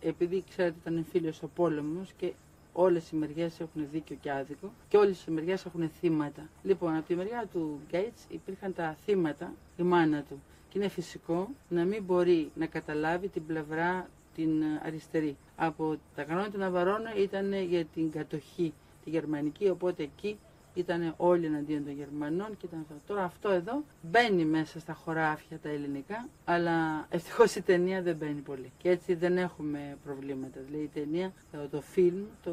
[0.00, 2.32] επειδή ξέρετε ήταν εμφύλιος ο πόλεμος και
[2.72, 6.48] όλες οι μεριές έχουν δίκιο και άδικο και όλες οι μεριές έχουν θύματα.
[6.62, 10.42] Λοιπόν, από τη μεριά του Γκέιτς υπήρχαν τα θύματα, η μάνα του.
[10.68, 15.36] Και είναι φυσικό να μην μπορεί να καταλάβει την πλευρά την αριστερή.
[15.56, 18.72] Από τα κανόνια του Ναβαρόνα ήταν για την κατοχή
[19.04, 20.38] τη γερμανική, οπότε εκεί
[20.74, 22.94] ήταν όλοι εναντίον των Γερμανών και ήταν αυτό.
[23.06, 28.40] Τώρα αυτό εδώ μπαίνει μέσα στα χωράφια τα ελληνικά, αλλά ευτυχώς η ταινία δεν μπαίνει
[28.40, 28.72] πολύ.
[28.78, 30.60] Και έτσι δεν έχουμε προβλήματα.
[30.66, 31.32] Δηλαδή η ταινία,
[31.70, 32.52] το φιλμ, το,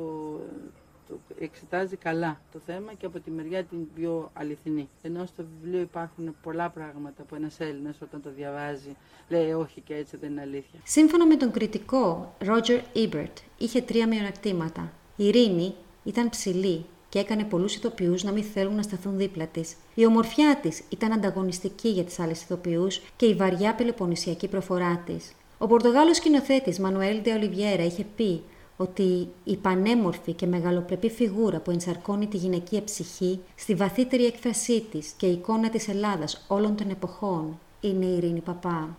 [1.07, 4.89] το εξετάζει καλά το θέμα και από τη μεριά την πιο αληθινή.
[5.01, 8.95] Ενώ στο βιβλίο υπάρχουν πολλά πράγματα που ένας Έλληνας όταν το διαβάζει
[9.29, 10.79] λέει όχι και έτσι δεν είναι αλήθεια.
[10.83, 14.91] Σύμφωνα με τον κριτικό Roger Ebert, είχε τρία μειονεκτήματα.
[15.15, 16.85] Η ειρήνη ήταν ψηλή
[17.17, 19.75] και και έκανε πολλούς ηθοποιούς να μην θέλουν να σταθούν δίπλα της.
[19.93, 25.31] Η ομορφιά της ήταν ανταγωνιστική για τις άλλες ηθοποιούς και η βαριά πελοποννησιακή προφορά της.
[25.57, 28.41] Ο Πορτογάλος σκηνοθέτης Μανουέλ Ντε Ολιβιέρα είχε πει
[28.77, 35.13] ότι η πανέμορφη και μεγαλοπρεπή φιγούρα που ενσαρκώνει τη γυναικεία ψυχή στη βαθύτερη έκφρασή της
[35.17, 38.97] και η εικόνα της Ελλάδας όλων των εποχών είναι η Ειρήνη Παπά.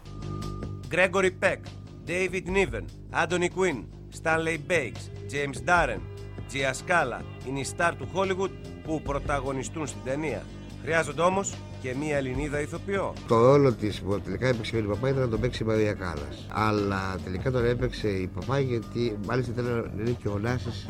[0.93, 1.59] Gregory Peck,
[2.07, 2.85] David Niven,
[3.23, 3.79] Anthony Quinn,
[4.23, 5.03] Stanley Bakes,
[5.33, 6.18] James Darren,
[6.53, 8.51] Gia Scala είναι οι στάρ του Hollywood
[8.85, 10.43] που πρωταγωνιστούν στην ταινία.
[10.83, 13.13] Χρειάζονται όμως και μία Ελληνίδα ηθοποιό.
[13.29, 15.93] Το ρόλο της που τελικά έπαιξε με την Παπά ήταν να τον παίξει η Μαρία
[15.93, 16.47] Κάλλας.
[16.49, 20.89] Αλλά τελικά τον έπαιξε η Παπά γιατί μάλιστα ήταν να είναι και ο Νάσης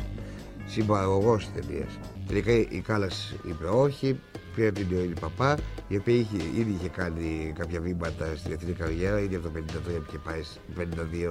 [0.66, 1.98] συμπαραγωγός της ταινίας.
[2.26, 4.20] Τελικά η Κάλλας είπε όχι,
[4.54, 5.56] πήρε την Ιωάννη Παπά,
[5.88, 10.00] η οποία είχε, ήδη είχε κάνει κάποια βήματα στην εθνική καριέρα, ήδη από το 53
[10.00, 10.42] που είχε πάει,
[10.76, 11.30] 52,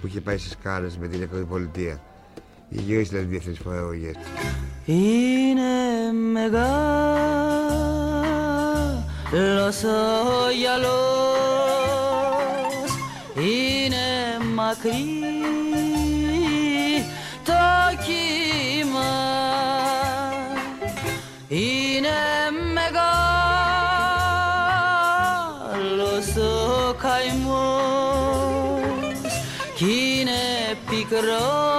[0.00, 2.02] που είχε πάει στις Κάλε με την Πολιτεία.
[2.76, 4.10] Η γύρω δηλαδή διεθνείς παραγωγέ.
[4.84, 6.62] Είναι μεγάλος
[9.82, 10.90] ο γυαλός,
[13.36, 14.06] είναι
[14.54, 14.92] μακρύ
[17.44, 17.52] το
[18.06, 19.12] κύμα,
[21.48, 22.18] είναι
[22.74, 23.06] μεγάλος
[26.36, 28.14] ο καημός.
[29.74, 29.84] Κι
[30.20, 30.42] είναι
[30.88, 31.73] πικρός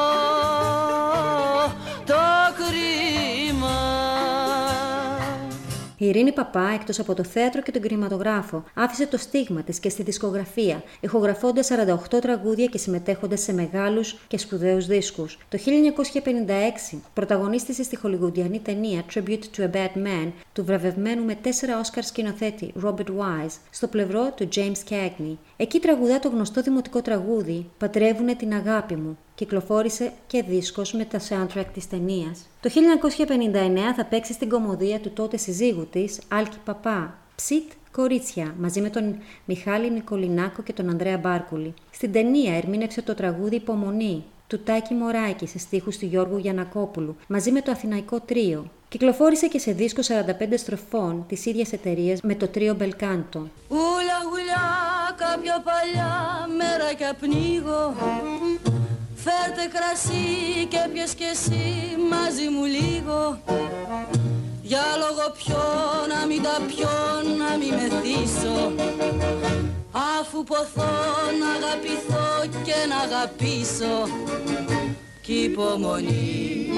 [6.06, 9.90] Η Ειρήνη Παπά, εκτός από το θέατρο και τον κινηματογράφο, άφησε το στίγμα της και
[9.90, 15.38] στη δισκογραφία, ηχογραφώντας 48 τραγούδια και συμμετέχοντας σε μεγάλους και σπουδαίους δίσκους.
[15.50, 21.48] Το 1956 πρωταγωνίστησε στη χολιγουντιανή ταινία Tribute to a Bad Man του βραβευμένου με 4
[21.80, 25.36] Όσκαρ σκηνοθέτη Robert Wise στο πλευρό του James Cagney.
[25.58, 31.20] Εκεί τραγουδά το γνωστό δημοτικό τραγούδι «Πατρεύουνε την αγάπη μου», κυκλοφόρησε και δίσκος με τα
[31.30, 32.48] soundtrack της ταινίας.
[32.62, 38.82] Το 1959 θα παίξει στην κομμωδία του τότε συζύγου της, Άλκη Παπά, «Ψιτ Κορίτσια, μαζί
[38.82, 41.74] με τον Μιχάλη Νικολινάκο και τον Ανδρέα Μπάρκουλη.
[41.92, 47.52] Στην ταινία ερμήνευσε το τραγούδι «Υπομονή» του Τάκη Μωράκη σε στίχους του Γιώργου Γιανακόπουλου, μαζί
[47.52, 48.72] με το Αθηναϊκό Τρίο.
[48.90, 53.50] Κυκλοφόρησε και σε δίσκο 45 στροφών της ίδιας εταιρείας με το τρίο Μπελκάντο.
[53.68, 54.68] Ούλα γουλιά
[55.18, 57.94] κάποια παλιά μέρα και πνίγω
[59.26, 61.64] Φέρτε κρασί και πιες κι εσύ
[62.10, 63.40] μαζί μου λίγο.
[64.62, 65.64] Για λόγο ποιο
[66.14, 66.96] να μην τα πιω
[67.38, 68.74] να μην μεθύσω
[70.20, 70.94] Αφού ποθώ
[71.40, 73.96] να αγαπηθώ και να αγαπήσω.
[75.22, 76.70] Κι υπομονή,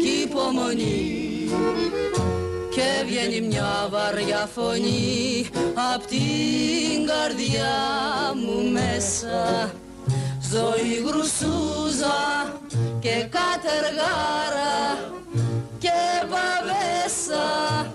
[0.00, 1.50] κι υπομονή.
[2.70, 5.46] Και βγαίνει μια βαριά φωνή
[5.94, 7.74] απ' την καρδιά
[8.34, 9.72] μου μέσα
[10.52, 12.18] ζωή γρουσούζα
[13.00, 14.74] και κατεργάρα
[15.78, 17.92] και παβέσα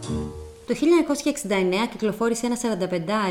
[0.68, 0.76] Το
[1.86, 2.58] 1969 κυκλοφόρησε ένα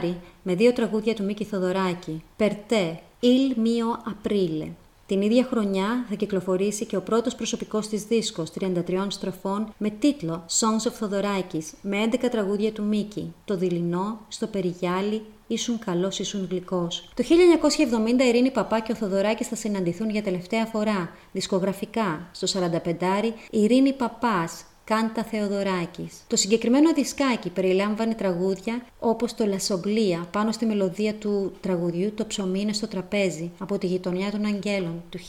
[0.03, 4.69] 45 με δύο τραγούδια του Μίκη Θοδωράκη, «Περτέ», «Il mio aprile».
[5.11, 10.45] Την ίδια χρονιά θα κυκλοφορήσει και ο πρώτος προσωπικός της δίσκος 33 στροφών με τίτλο
[10.49, 16.47] Songs of Θοδωράκης με 11 τραγούδια του Μίκη, «Το δειλινό», «Στο περιγιάλι», «Ήσουν καλός, ήσουν
[16.51, 17.09] γλυκός».
[17.15, 22.47] Το 1970 η Ειρήνη Παπά και ο Θοδωράκης θα συναντηθούν για τελευταία φορά, δισκογραφικά, στο
[22.47, 26.15] 45 η Ειρήνη Παπάς, Κάντα Θεοδωράκης.
[26.27, 32.61] Το συγκεκριμένο δισκάκι περιλάμβανε τραγούδια όπως το Λασογκλία πάνω στη μελωδία του τραγουδιού «Το ψωμί
[32.61, 35.25] είναι στο τραπέζι» από τη γειτονιά των Αγγέλων του 1963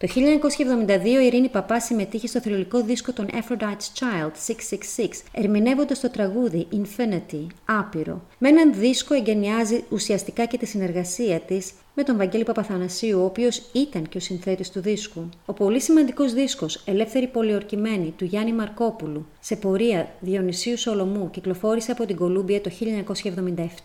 [0.07, 6.09] Το 1972 η Ειρήνη Παπά συμμετείχε στο θρηλυκό δίσκο των Aphrodite's Child 666, ερμηνεύοντας το
[6.09, 8.21] τραγούδι Infinity, άπειρο.
[8.37, 13.61] Με έναν δίσκο εγκαινιάζει ουσιαστικά και τη συνεργασία της με τον Βαγγέλη Παπαθανασίου, ο οποίος
[13.71, 15.29] ήταν και ο συνθέτης του δίσκου.
[15.45, 22.05] Ο πολύ σημαντικός δίσκος Ελεύθερη Πολιορκημένη του Γιάννη Μαρκόπουλου σε πορεία Διονυσίου Σολομού κυκλοφόρησε από
[22.05, 22.71] την Κολούμπια το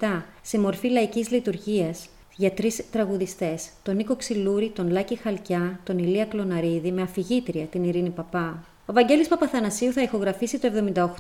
[0.00, 5.98] 1977 σε μορφή λαϊκής λειτουργίας για τρεις τραγουδιστές, τον Νίκο Ξυλούρη, τον Λάκη Χαλκιά, τον
[5.98, 8.64] Ηλία Κλωναρίδη, με αφηγήτρια την Ειρήνη Παπά.
[8.86, 10.68] Ο Βαγγέλης Παπαθανασίου θα ηχογραφήσει το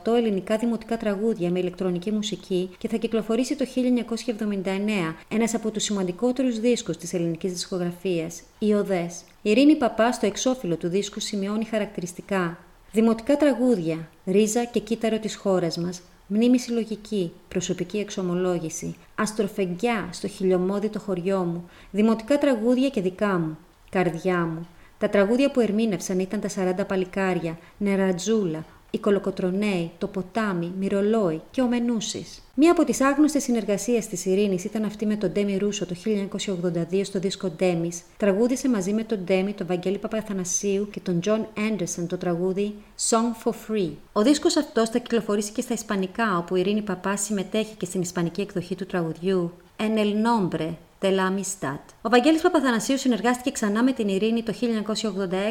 [0.04, 5.82] 78 ελληνικά δημοτικά τραγούδια με ηλεκτρονική μουσική και θα κυκλοφορήσει το 1979 ένας από τους
[5.82, 9.20] σημαντικότερους δίσκους της ελληνικής δισκογραφίας, οι Οδές.
[9.42, 12.58] Η Ειρήνη Παπά στο εξώφυλλο του δίσκου σημειώνει χαρακτηριστικά
[12.92, 16.02] Δημοτικά τραγούδια, ρίζα και κύτταρο της χώρας μας,
[16.34, 23.58] μνήμη συλλογική, προσωπική εξομολόγηση, αστροφεγγιά στο Χιλιομόδι το χωριό μου, δημοτικά τραγούδια και δικά μου,
[23.90, 24.66] καρδιά μου.
[24.98, 26.48] Τα τραγούδια που ερμήνευσαν ήταν τα
[26.82, 32.42] 40 παλικάρια, Νεραντζούλα, οι Κολοκοτρονέοι, το ποτάμι, Μοιρολόι και ο Μενούσης.
[32.54, 37.04] Μία από τις άγνωστες συνεργασίες της Ειρήνης ήταν αυτή με τον Ντέμι Ρούσο το 1982
[37.04, 38.02] στο δίσκο Ντέμις.
[38.16, 42.74] Τραγούδησε μαζί με τον Ντέμι, τον Βαγγέλη Παπαθανασίου και τον Τζον Άντερσον το τραγούδι
[43.08, 43.90] Song for Free.
[44.12, 48.00] Ο δίσκος αυτός θα κυκλοφορήσει και στα Ισπανικά, όπου η Ειρήνη Παπά συμμετέχει και στην
[48.00, 50.66] Ισπανική εκδοχή του τραγουδιού En el nombre
[51.00, 51.80] de la amistad.
[52.02, 54.62] Ο Βαγγέλης Παπαθανασίου συνεργάστηκε ξανά με την Ειρήνη το 1986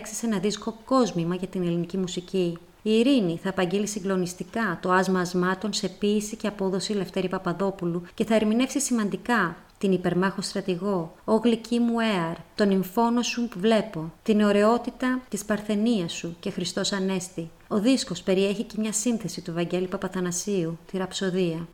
[0.03, 2.57] σε ένα δίσκο κόσμημα για την ελληνική μουσική.
[2.81, 8.25] Η Ειρήνη θα απαγγείλει συγκλονιστικά το άσμα ασμάτων σε ποίηση και απόδοση Λευτέρη Παπαδόπουλου και
[8.25, 14.13] θα ερμηνεύσει σημαντικά την υπερμάχο στρατηγό, «Ο γλυκή μου έαρ», τον εμφόνο σου που βλέπω,
[14.23, 17.51] την ωραιότητα της παρθενίας σου και Χριστός Ανέστη.
[17.67, 21.67] Ο δίσκος περιέχει και μια σύνθεση του Βαγγέλη Παπαθανασίου, τη ραψοδία.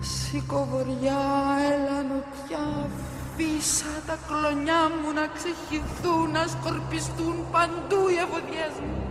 [0.00, 1.20] Σήκω βοριά,
[1.72, 2.90] έλα νοτιά,
[3.36, 9.02] Φύσα τα κλονιά μου να ξεχυθούν, να σκορπιστούν παντού οι ευωδιές μου.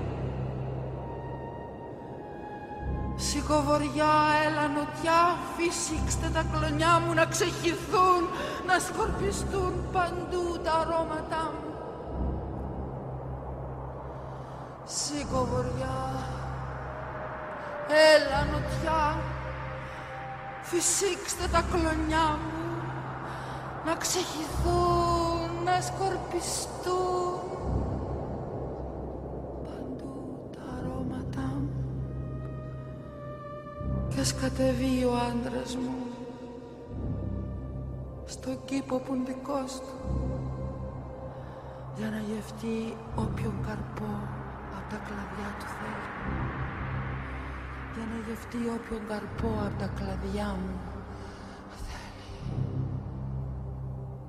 [3.15, 4.13] Σηκωβοριά,
[4.45, 8.21] έλα νοτιά, φύσηξτε τα κλονιά μου να ξεχυθούν,
[8.67, 11.73] να σκορπιστούν παντού τα αρώματά μου.
[14.83, 15.97] Σηκωβοριά,
[18.15, 19.17] έλα νοτιά,
[20.61, 22.62] φυσήξτε τα κλονιά μου
[23.85, 27.39] να ξεχυθούν, να σκορπιστούν
[29.63, 31.69] παντού τα αρώματά μου.
[34.09, 35.95] Και ας κατεβεί ο άντρας μου.
[38.25, 39.95] Στο κήπο που είναι δικός του.
[41.97, 44.11] Για να γευτεί όποιον καρπό
[44.77, 46.09] από τα κλαδιά του θέλει.
[47.93, 50.92] Για να γευτεί όποιον καρπό από τα κλαδιά μου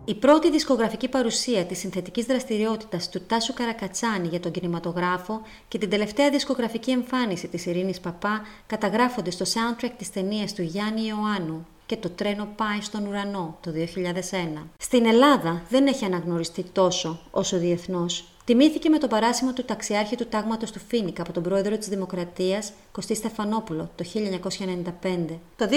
[0.07, 5.91] Η πρώτη δισκογραφική παρουσία της συνθετικής δραστηριότητας του Τάσου Καρακατσάνη για τον κινηματογράφο και την
[5.91, 11.97] τελευταία δισκογραφική εμφάνιση της Ειρήνης Παπά καταγράφονται στο soundtrack της ταινίας του Γιάννη Ιωάννου και
[11.97, 14.67] το τρένο πάει στον ουρανό το 2001.
[14.79, 20.27] Στην Ελλάδα δεν έχει αναγνωριστεί τόσο όσο διεθνώς Τιμήθηκε με το παράσημο του ταξιάρχη του
[20.27, 25.39] τάγματος του Φίνικα από τον πρόεδρο της Δημοκρατίας, Κωστή Στεφανόπουλο, το 1995.
[25.57, 25.69] Το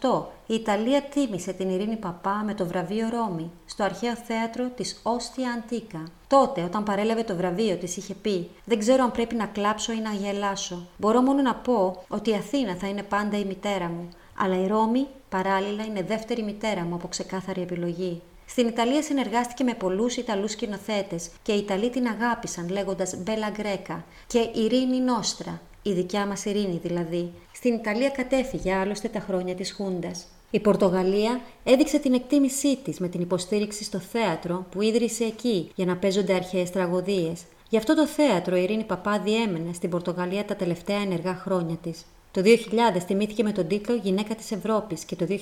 [0.00, 5.00] 2008 η Ιταλία τίμησε την Ειρήνη Παπά με το βραβείο Ρώμη στο αρχαίο θέατρο της
[5.02, 6.04] Όστια Αντίκα.
[6.26, 9.98] Τότε, όταν παρέλαβε το βραβείο της, είχε πει «Δεν ξέρω αν πρέπει να κλάψω ή
[9.98, 10.86] να γελάσω.
[10.96, 14.66] Μπορώ μόνο να πω ότι η Αθήνα θα είναι πάντα η μητέρα μου, αλλά η
[14.66, 18.22] Ρώμη παράλληλα είναι δεύτερη μητέρα μου από ξεκάθαρη επιλογή.
[18.56, 24.04] Στην Ιταλία συνεργάστηκε με πολλούς Ιταλούς σκηνοθέτες και οι Ιταλοί την αγάπησαν λέγοντας Μπέλα Γκρέκα
[24.26, 27.32] και Ειρήνη Νόστρα, η δικιά μας Ειρήνη δηλαδή.
[27.52, 30.26] Στην Ιταλία κατέφυγε άλλωστε τα χρόνια της Χούντας.
[30.50, 35.86] Η Πορτογαλία έδειξε την εκτίμησή της με την υποστήριξη στο θέατρο που ίδρυσε εκεί για
[35.86, 37.42] να παίζονται αρχαίες τραγωδίες.
[37.68, 42.04] Γι' αυτό το θέατρο η Ειρήνη Παπά διέμενε στην Πορτογαλία τα τελευταία ενεργά χρόνια της.
[42.36, 45.36] Το 2000 τιμήθηκε με τον τίτλο Γυναίκα της Ευρώπης και το 2009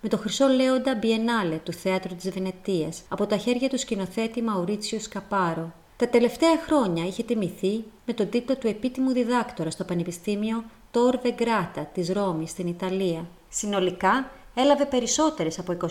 [0.00, 5.00] με το Χρυσό Λέοντα Μπιενάλε του Θέατρου της Βενετίας από τα χέρια του σκηνοθέτη Μαουρίτσιο
[5.00, 5.72] Σκαπάρο.
[5.96, 11.90] Τα τελευταία χρόνια είχε τιμηθεί με τον τίτλο του επίτιμου διδάκτορα στο Πανεπιστήμιο Τόρβε Γκράτα
[11.94, 13.26] της Ρώμης στην Ιταλία.
[13.48, 14.30] Συνολικά
[14.62, 15.86] έλαβε περισσότερες από 24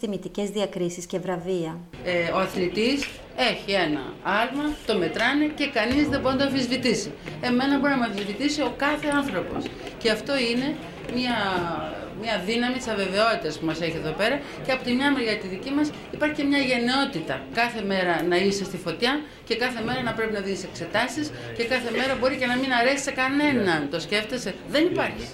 [0.00, 1.78] τιμητικές διακρίσεις και βραβεία.
[2.04, 7.12] Ε, ο αθλητής έχει ένα άλμα, το μετράνε και κανείς δεν μπορεί να το αμφισβητήσει.
[7.40, 9.64] Εμένα μπορεί να με αμφισβητήσει ο κάθε άνθρωπος.
[9.98, 10.68] Και αυτό είναι
[11.16, 11.36] μια,
[12.22, 15.46] μια δύναμη της αβεβαιότητας που μας έχει εδώ πέρα και από τη μια μεριά τη
[15.46, 17.34] δική μας υπάρχει και μια γενναιότητα.
[17.54, 19.12] Κάθε μέρα να είσαι στη φωτιά
[19.44, 22.72] και κάθε μέρα να πρέπει να δεις εξετάσεις και κάθε μέρα μπορεί και να μην
[22.80, 23.88] αρέσει σε κανέναν.
[23.90, 24.54] Το σκέφτεσαι.
[24.68, 25.26] Δεν υπάρχει.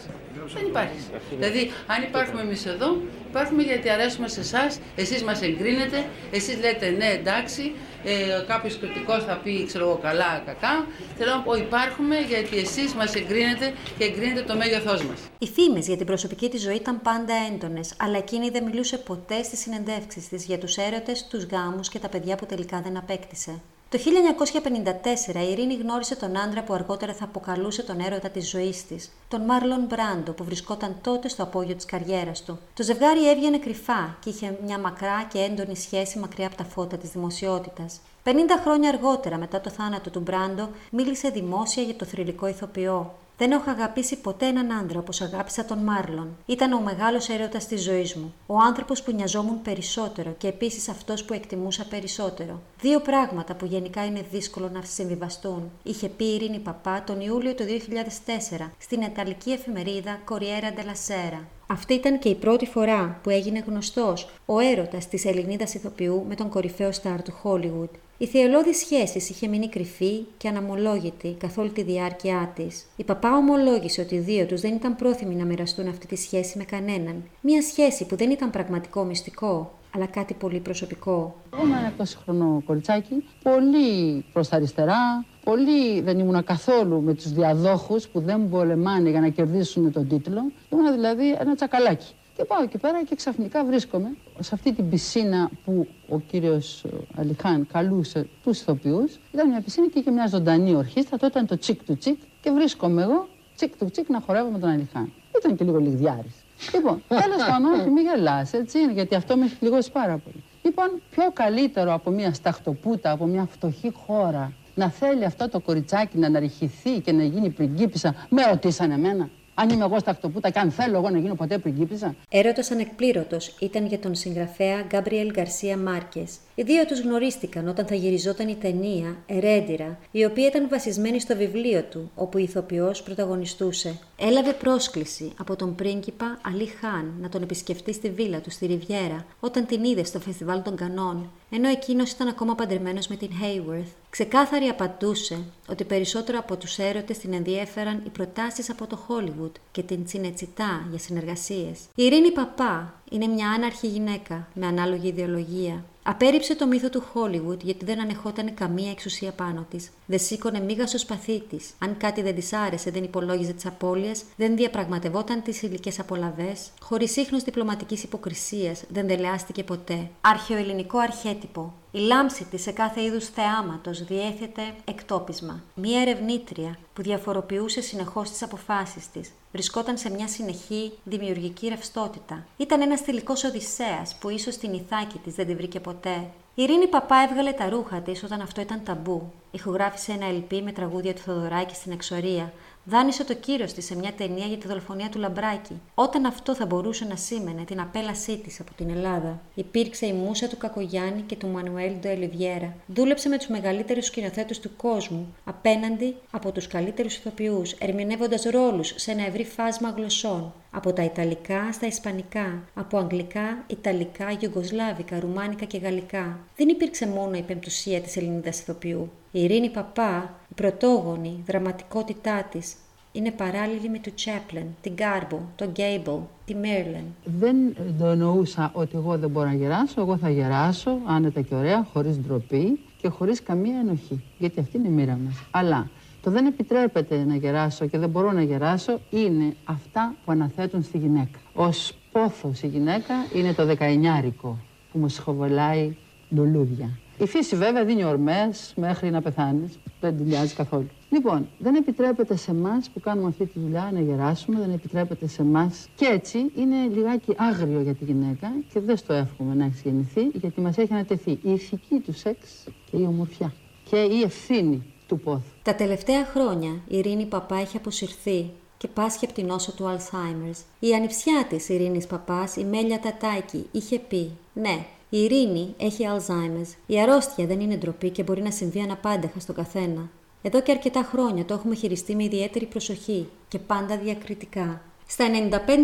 [0.54, 0.96] Δεν υπάρχει.
[1.30, 2.96] Δηλαδή, αν υπάρχουμε εμείς εδώ,
[3.30, 7.72] Υπάρχουμε γιατί αρέσουμε σε εσάς, εσείς μας εγκρίνετε, εσείς λέτε ναι, εντάξει,
[8.04, 10.86] ε, κάποιος κριτικός θα πει ξέρω εγώ καλά, κακά.
[11.16, 15.18] Θέλω να πω, υπάρχουμε γιατί εσείς μας εγκρίνετε και εγκρίνετε το μέγεθός μας.
[15.38, 19.42] Οι φήμες για την προσωπική της ζωή ήταν πάντα έντονες, αλλά εκείνη δεν μιλούσε ποτέ
[19.42, 23.60] στις συνεντεύξεις της για τους έρωτες, τους γάμους και τα παιδιά που τελικά δεν απέκτησε.
[23.90, 28.86] Το 1954 η Ειρήνη γνώρισε τον άντρα που αργότερα θα αποκαλούσε τον έρωτα της ζωής
[28.86, 32.58] της, τον Μάρλον Μπράντο που βρισκόταν τότε στο απόγειο της καριέρας του.
[32.74, 36.96] Το ζευγάρι έβγαινε κρυφά και είχε μια μακρά και έντονη σχέση μακριά από τα φώτα
[36.96, 38.00] της δημοσιότητας.
[38.24, 38.30] 50
[38.62, 43.14] χρόνια αργότερα μετά το θάνατο του Μπράντο μίλησε δημόσια για το θρηλυκό ηθοποιό.
[43.40, 46.36] Δεν έχω αγαπήσει ποτέ έναν άντρα όπως αγάπησα τον Μάρλον.
[46.46, 48.34] Ήταν ο μεγάλος έρωτας της ζωής μου.
[48.46, 52.60] Ο άνθρωπος που νοιαζόμουν περισσότερο και επίσης αυτός που εκτιμούσα περισσότερο.
[52.80, 57.54] Δύο πράγματα που γενικά είναι δύσκολο να συμβιβαστούν, είχε πει η Ειρήνη Παπά τον Ιούλιο
[57.54, 61.40] του 2004 στην Ιταλική εφημερίδα Corriere della Sera.
[61.66, 66.34] Αυτή ήταν και η πρώτη φορά που έγινε γνωστός ο έρωτας της Ελληνίδας ηθοποιού με
[66.34, 67.90] τον κορυφαίο στάρ του Hollywood.
[68.22, 72.86] Η θειολόδη σχέση είχε μείνει κρυφή και αναμολόγητη καθ' όλη τη διάρκεια της.
[72.96, 76.58] Η παπά ομολόγησε ότι οι δύο τους δεν ήταν πρόθυμοι να μοιραστούν αυτή τη σχέση
[76.58, 77.22] με κανέναν.
[77.40, 81.34] Μια σχέση που δεν ήταν πραγματικό μυστικό, αλλά κάτι πολύ προσωπικό.
[81.52, 87.14] Εγώ ήμουν ένα 20 χρονό κοριτσάκι, πολύ προς τα αριστερά, πολύ δεν ήμουν καθόλου με
[87.14, 90.40] τους διαδόχους που δεν πολεμάνε για να κερδίσουν τον τίτλο.
[90.72, 92.14] Ήμουν δηλαδή ένα τσακαλάκι.
[92.40, 96.84] Και πάω εκεί πέρα και ξαφνικά βρίσκομαι σε αυτή την πισίνα που ο κύριος
[97.16, 99.18] Αλιχάν καλούσε τους ηθοποιούς.
[99.32, 102.50] Ήταν μια πισίνα και είχε μια ζωντανή ορχήστρα, τότε ήταν το τσικ του τσικ και
[102.50, 105.12] βρίσκομαι εγώ τσικ του τσικ να χορεύω με τον Αλιχάν.
[105.38, 106.34] Ήταν και λίγο λιγδιάρης.
[106.74, 110.42] Λοιπόν, τέλος πάντων, όχι, μην γελάς, έτσι είναι, γιατί αυτό με έχει πληγώσει πάρα πολύ.
[110.62, 116.18] Λοιπόν, πιο καλύτερο από μια σταχτοπούτα, από μια φτωχή χώρα, να θέλει αυτό το κοριτσάκι
[116.18, 119.28] να αναρριχηθεί και να γίνει πριγκίπισσα, με ρωτήσανε εμένα.
[119.54, 122.14] Αν είμαι εγώ στα ακτοπούτα και αν θέλω εγώ να γίνω ποτέ πριγκίπισσα.
[122.28, 126.24] Έρωτα ανεκπλήρωτος ήταν για τον συγγραφέα Γκάμπριελ Γκαρσία Μάρκε.
[126.60, 131.36] Οι δύο τους γνωρίστηκαν όταν θα γυριζόταν η ταινία Ερέντιρα, η οποία ήταν βασισμένη στο
[131.36, 133.98] βιβλίο του, όπου η ηθοποιός πρωταγωνιστούσε.
[134.16, 139.26] Έλαβε πρόσκληση από τον πρίγκιπα Αλή Χάν να τον επισκεφτεί στη βίλα του στη Ριβιέρα,
[139.40, 143.92] όταν την είδε στο φεστιβάλ των Κανών, ενώ εκείνος ήταν ακόμα παντρεμένος με την Hayworth.
[144.10, 145.38] Ξεκάθαρη απαντούσε
[145.68, 150.86] ότι περισσότερο από τους έρωτες την ενδιέφεραν οι προτάσεις από το Hollywood και την τσινετσιτά
[150.90, 151.78] για συνεργασίες.
[151.94, 155.84] Η Ειρήνη Παπά είναι μια άναρχη γυναίκα με ανάλογη ιδεολογία.
[156.02, 159.90] Απέριψε το μύθο του Hollywood γιατί δεν ανεχόταν καμία εξουσία πάνω της.
[160.06, 161.70] Δεν σήκωνε μίγα στο σπαθί της.
[161.78, 166.52] Αν κάτι δεν της άρεσε, δεν υπολόγιζε τις απώλειες, δεν διαπραγματευόταν τις υλικές απολαυέ.
[166.80, 170.10] Χωρίς ίχνος διπλωματικής υποκρισίας, δεν δελεάστηκε ποτέ.
[170.20, 171.74] Αρχαιοελληνικό αρχέτυπο.
[171.92, 175.62] Η λάμψη της σε κάθε είδους θεάματος διέθετε εκτόπισμα.
[175.74, 179.30] Μία ερευνήτρια που διαφοροποιούσε συνεχώς τις αποφάσεις της.
[179.52, 182.46] Βρισκόταν σε μια συνεχή δημιουργική ρευστότητα.
[182.56, 186.30] Ήταν ένας τελικός Οδυσσέας που ίσως την Ιθάκη της δεν την βρήκε ποτέ.
[186.54, 189.32] Η Ειρήνη Παπά έβγαλε τα ρούχα της όταν αυτό ήταν ταμπού.
[189.50, 192.52] Ηχογράφησε ένα LP με τραγούδια του Θοδωράκη στην εξορία
[192.84, 196.66] δάνεισε το κύριο της σε μια ταινία για τη δολοφονία του Λαμπράκη, όταν αυτό θα
[196.66, 199.40] μπορούσε να σήμαινε την απέλασή της από την Ελλάδα.
[199.54, 202.74] Υπήρξε η μουσα του Κακογιάννη και του Μανουέλ Ντοελιβιέρα.
[202.86, 209.10] Δούλεψε με τους μεγαλύτερους σκηνοθέτες του κόσμου, απέναντι από τους καλύτερους ηθοποιούς, ερμηνεύοντας ρόλους σε
[209.10, 210.52] ένα ευρύ φάσμα γλωσσών.
[210.70, 216.38] Από τα Ιταλικά στα Ισπανικά, από Αγγλικά, Ιταλικά, Ιουγκοσλάβικα, Ρουμάνικα και Γαλλικά.
[216.56, 219.10] Δεν υπήρξε μόνο η πεμπτουσία της Ελληνίδας ηθοποιού.
[219.32, 222.74] Η Ειρήνη Παπά, η πρωτόγονη δραματικότητά της,
[223.12, 227.04] είναι παράλληλη με του Τσέπλεν, την Γκάρμπο, τον Γκέιμπл, τη Μέρλεν.
[227.24, 227.56] Δεν
[227.98, 230.00] το εννοούσα ότι εγώ δεν μπορώ να γεράσω.
[230.00, 234.24] Εγώ θα γεράσω άνετα και ωραία, χωρίς ντροπή και χωρίς καμία ενοχή.
[234.38, 235.34] Γιατί αυτή είναι η μοίρα μας.
[235.50, 235.90] Αλλά
[236.22, 240.98] το δεν επιτρέπεται να γεράσω και δεν μπορώ να γεράσω είναι αυτά που αναθέτουν στη
[240.98, 241.38] γυναίκα.
[241.54, 244.58] Ως πόθος η γυναίκα είναι το δεκαενιάρικο
[244.92, 245.96] που μου σχοβολάει
[246.28, 246.90] λουλούδια.
[247.20, 249.78] Η φύση βέβαια δίνει ορμές μέχρι να πεθάνεις.
[250.00, 250.88] Δεν την νοιάζει καθόλου.
[251.10, 255.42] Λοιπόν, δεν επιτρέπεται σε εμάς που κάνουμε αυτή τη δουλειά να γεράσουμε, δεν επιτρέπεται σε
[255.42, 255.88] εμάς.
[255.94, 260.22] Και έτσι είναι λιγάκι άγριο για τη γυναίκα και δεν στο εύχομαι να έχει γεννηθεί,
[260.22, 263.52] γιατί μας έχει ανατεθεί η ηθική του σεξ και η ομορφιά.
[263.90, 265.52] Και η ευθύνη του πόθου.
[265.62, 270.64] Τα τελευταία χρόνια η Ειρήνη Παπά έχει αποσυρθεί και πάσχει από την νόσο του Alzheimer's.
[270.78, 276.74] Η ανιψιά της Ειρήνης Παπάς, η Μέλια Τατάκη, είχε πει: Ναι, η Ειρήνη έχει Alzheimer's.
[276.86, 280.10] Η αρρώστια δεν είναι ντροπή και μπορεί να συμβεί αναπάντεχα στον καθένα.
[280.42, 284.82] Εδώ και αρκετά χρόνια το έχουμε χειριστεί με ιδιαίτερη προσοχή και πάντα διακριτικά.
[285.12, 285.26] Στα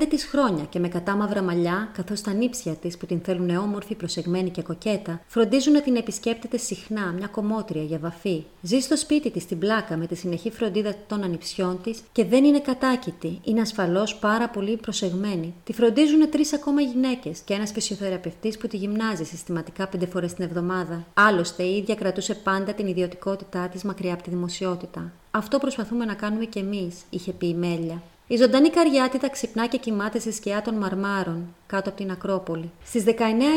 [0.03, 3.95] 95 της χρόνια και με κατάμαυρα μαλλιά, καθώς τα νύψια της που την θέλουν όμορφη,
[3.95, 8.45] προσεγμένη και κοκέτα, φροντίζουν να την επισκέπτεται συχνά μια κομμότρια για βαφή.
[8.62, 12.45] Ζει στο σπίτι της στην πλάκα με τη συνεχή φροντίδα των ανιψιών της και δεν
[12.45, 15.55] είναι κατάκητη, είναι ασφαλώς πάρα πολύ προσεγμένη.
[15.64, 20.45] Τη φροντίζουν τρεις ακόμα γυναίκες και ένας φυσιοθεραπευτής που τη γυμνάζει συστηματικά πέντε φορές την
[20.45, 21.07] εβδομάδα.
[21.14, 25.12] Άλλωστε η ίδια κρατούσε πάντα την ιδιωτικότητά της μακριά από τη δημοσιότητα.
[25.31, 28.03] Αυτό προσπαθούμε να κάνουμε κι εμείς, είχε πει η Μέλια.
[28.29, 32.70] Η ζωντανή καριάτιδα ξυπνά και κοιμάται στη σκιά των Μαρμάρων, κάτω από την Ακρόπολη.
[32.85, 33.11] Στις 19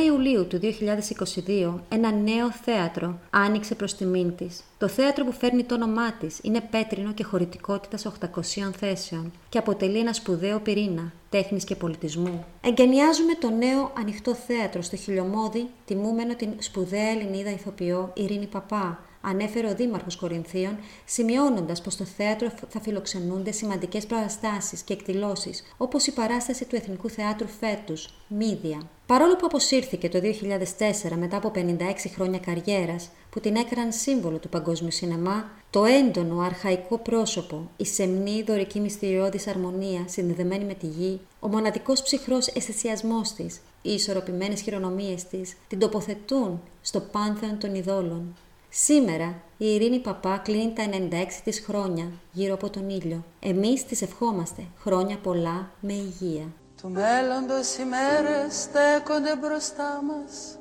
[0.05, 4.63] Ιουλίου του 2022, ένα νέο θέατρο άνοιξε προς τιμήν της.
[4.78, 9.99] Το θέατρο που φέρνει το όνομά της είναι πέτρινο και χωρητικότητας 800 θέσεων και αποτελεί
[9.99, 12.45] ένα σπουδαίο πυρήνα τέχνης και πολιτισμού.
[12.61, 19.67] Εγκαινιάζουμε το νέο ανοιχτό θέατρο στο Χιλιομόδι, τιμούμενο την σπουδαία Ελληνίδα ηθοποιό Ειρήνη Παπά, ανέφερε
[19.67, 26.11] ο Δήμαρχος Κορινθίων, σημειώνοντας πως στο θέατρο θα φιλοξενούνται σημαντικές παραστάσεις και εκδηλώσεις, όπως η
[26.11, 28.82] παράσταση του Εθνικού Θεάτρου φέτους, Μίδια.
[29.05, 34.49] Παρόλο που αποσύρθηκε το 2004 μετά από 56 χρόνια καριέρας, που την έκαναν σύμβολο του
[34.49, 41.20] παγκόσμιου σινεμά, το έντονο αρχαϊκό πρόσωπο, η σεμνή δωρική μυστηριώδης αρμονία συνδεδεμένη με τη γη,
[41.39, 48.36] ο μοναδικός ψυχρός αισθησιασμός της, οι ισορροπημένες χειρονομίες της, την τοποθετούν στο πάνθεον των ειδόλων.
[48.70, 53.24] Σήμερα η Ειρήνη Παπά κλείνει τα 96 της χρόνια γύρω από τον ήλιο.
[53.39, 56.45] Εμείς της ευχόμαστε χρόνια πολλά με υγεία.
[56.82, 60.57] Του μέλλοντος οι μέρες στέκονται μπροστά μας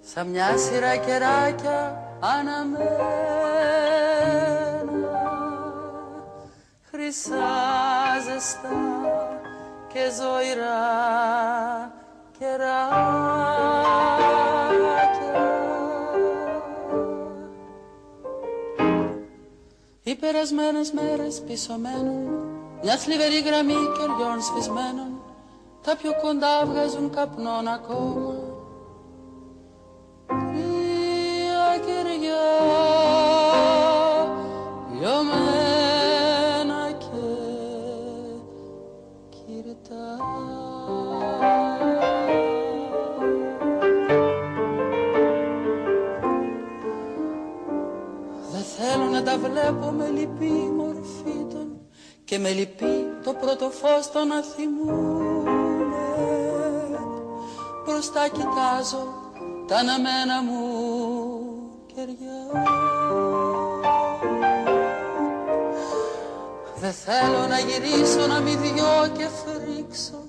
[0.00, 2.86] σαν μια σειρά κεράκια αναμένα
[6.90, 7.40] χρυσά
[8.24, 8.68] ζεστά
[9.92, 11.92] και ζωηρά
[12.38, 13.66] κεράκια
[20.08, 22.28] Οι περασμένες μέρες πίσω μένουν
[22.82, 25.22] μια θλιβερή γραμμή κεριών σφισμένων
[25.82, 28.34] τα πιο κοντά βγάζουν καπνών ακόμα
[54.16, 55.96] πρώτο φως το να θυμούμαι
[57.84, 59.08] μπροστά κοιτάζω
[59.66, 60.60] τα αναμένα μου
[61.94, 62.64] κεριά.
[66.80, 70.24] Δεν θέλω να γυρίσω να μη δυο και φρίξω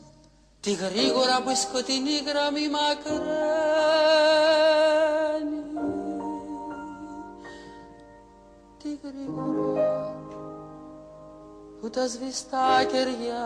[0.60, 3.67] τη γρήγορα που η σκοτεινή γραμμή μακραίνει
[12.08, 13.46] τα σβηστά κεριά.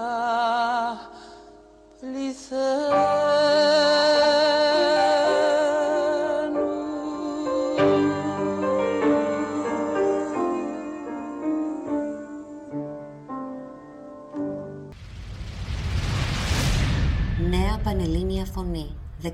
[17.49, 18.95] Νέα Πανελλήνια Φωνή.
[19.23, 19.29] 14-22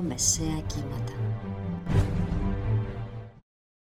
[0.00, 1.23] μεσαία κύματα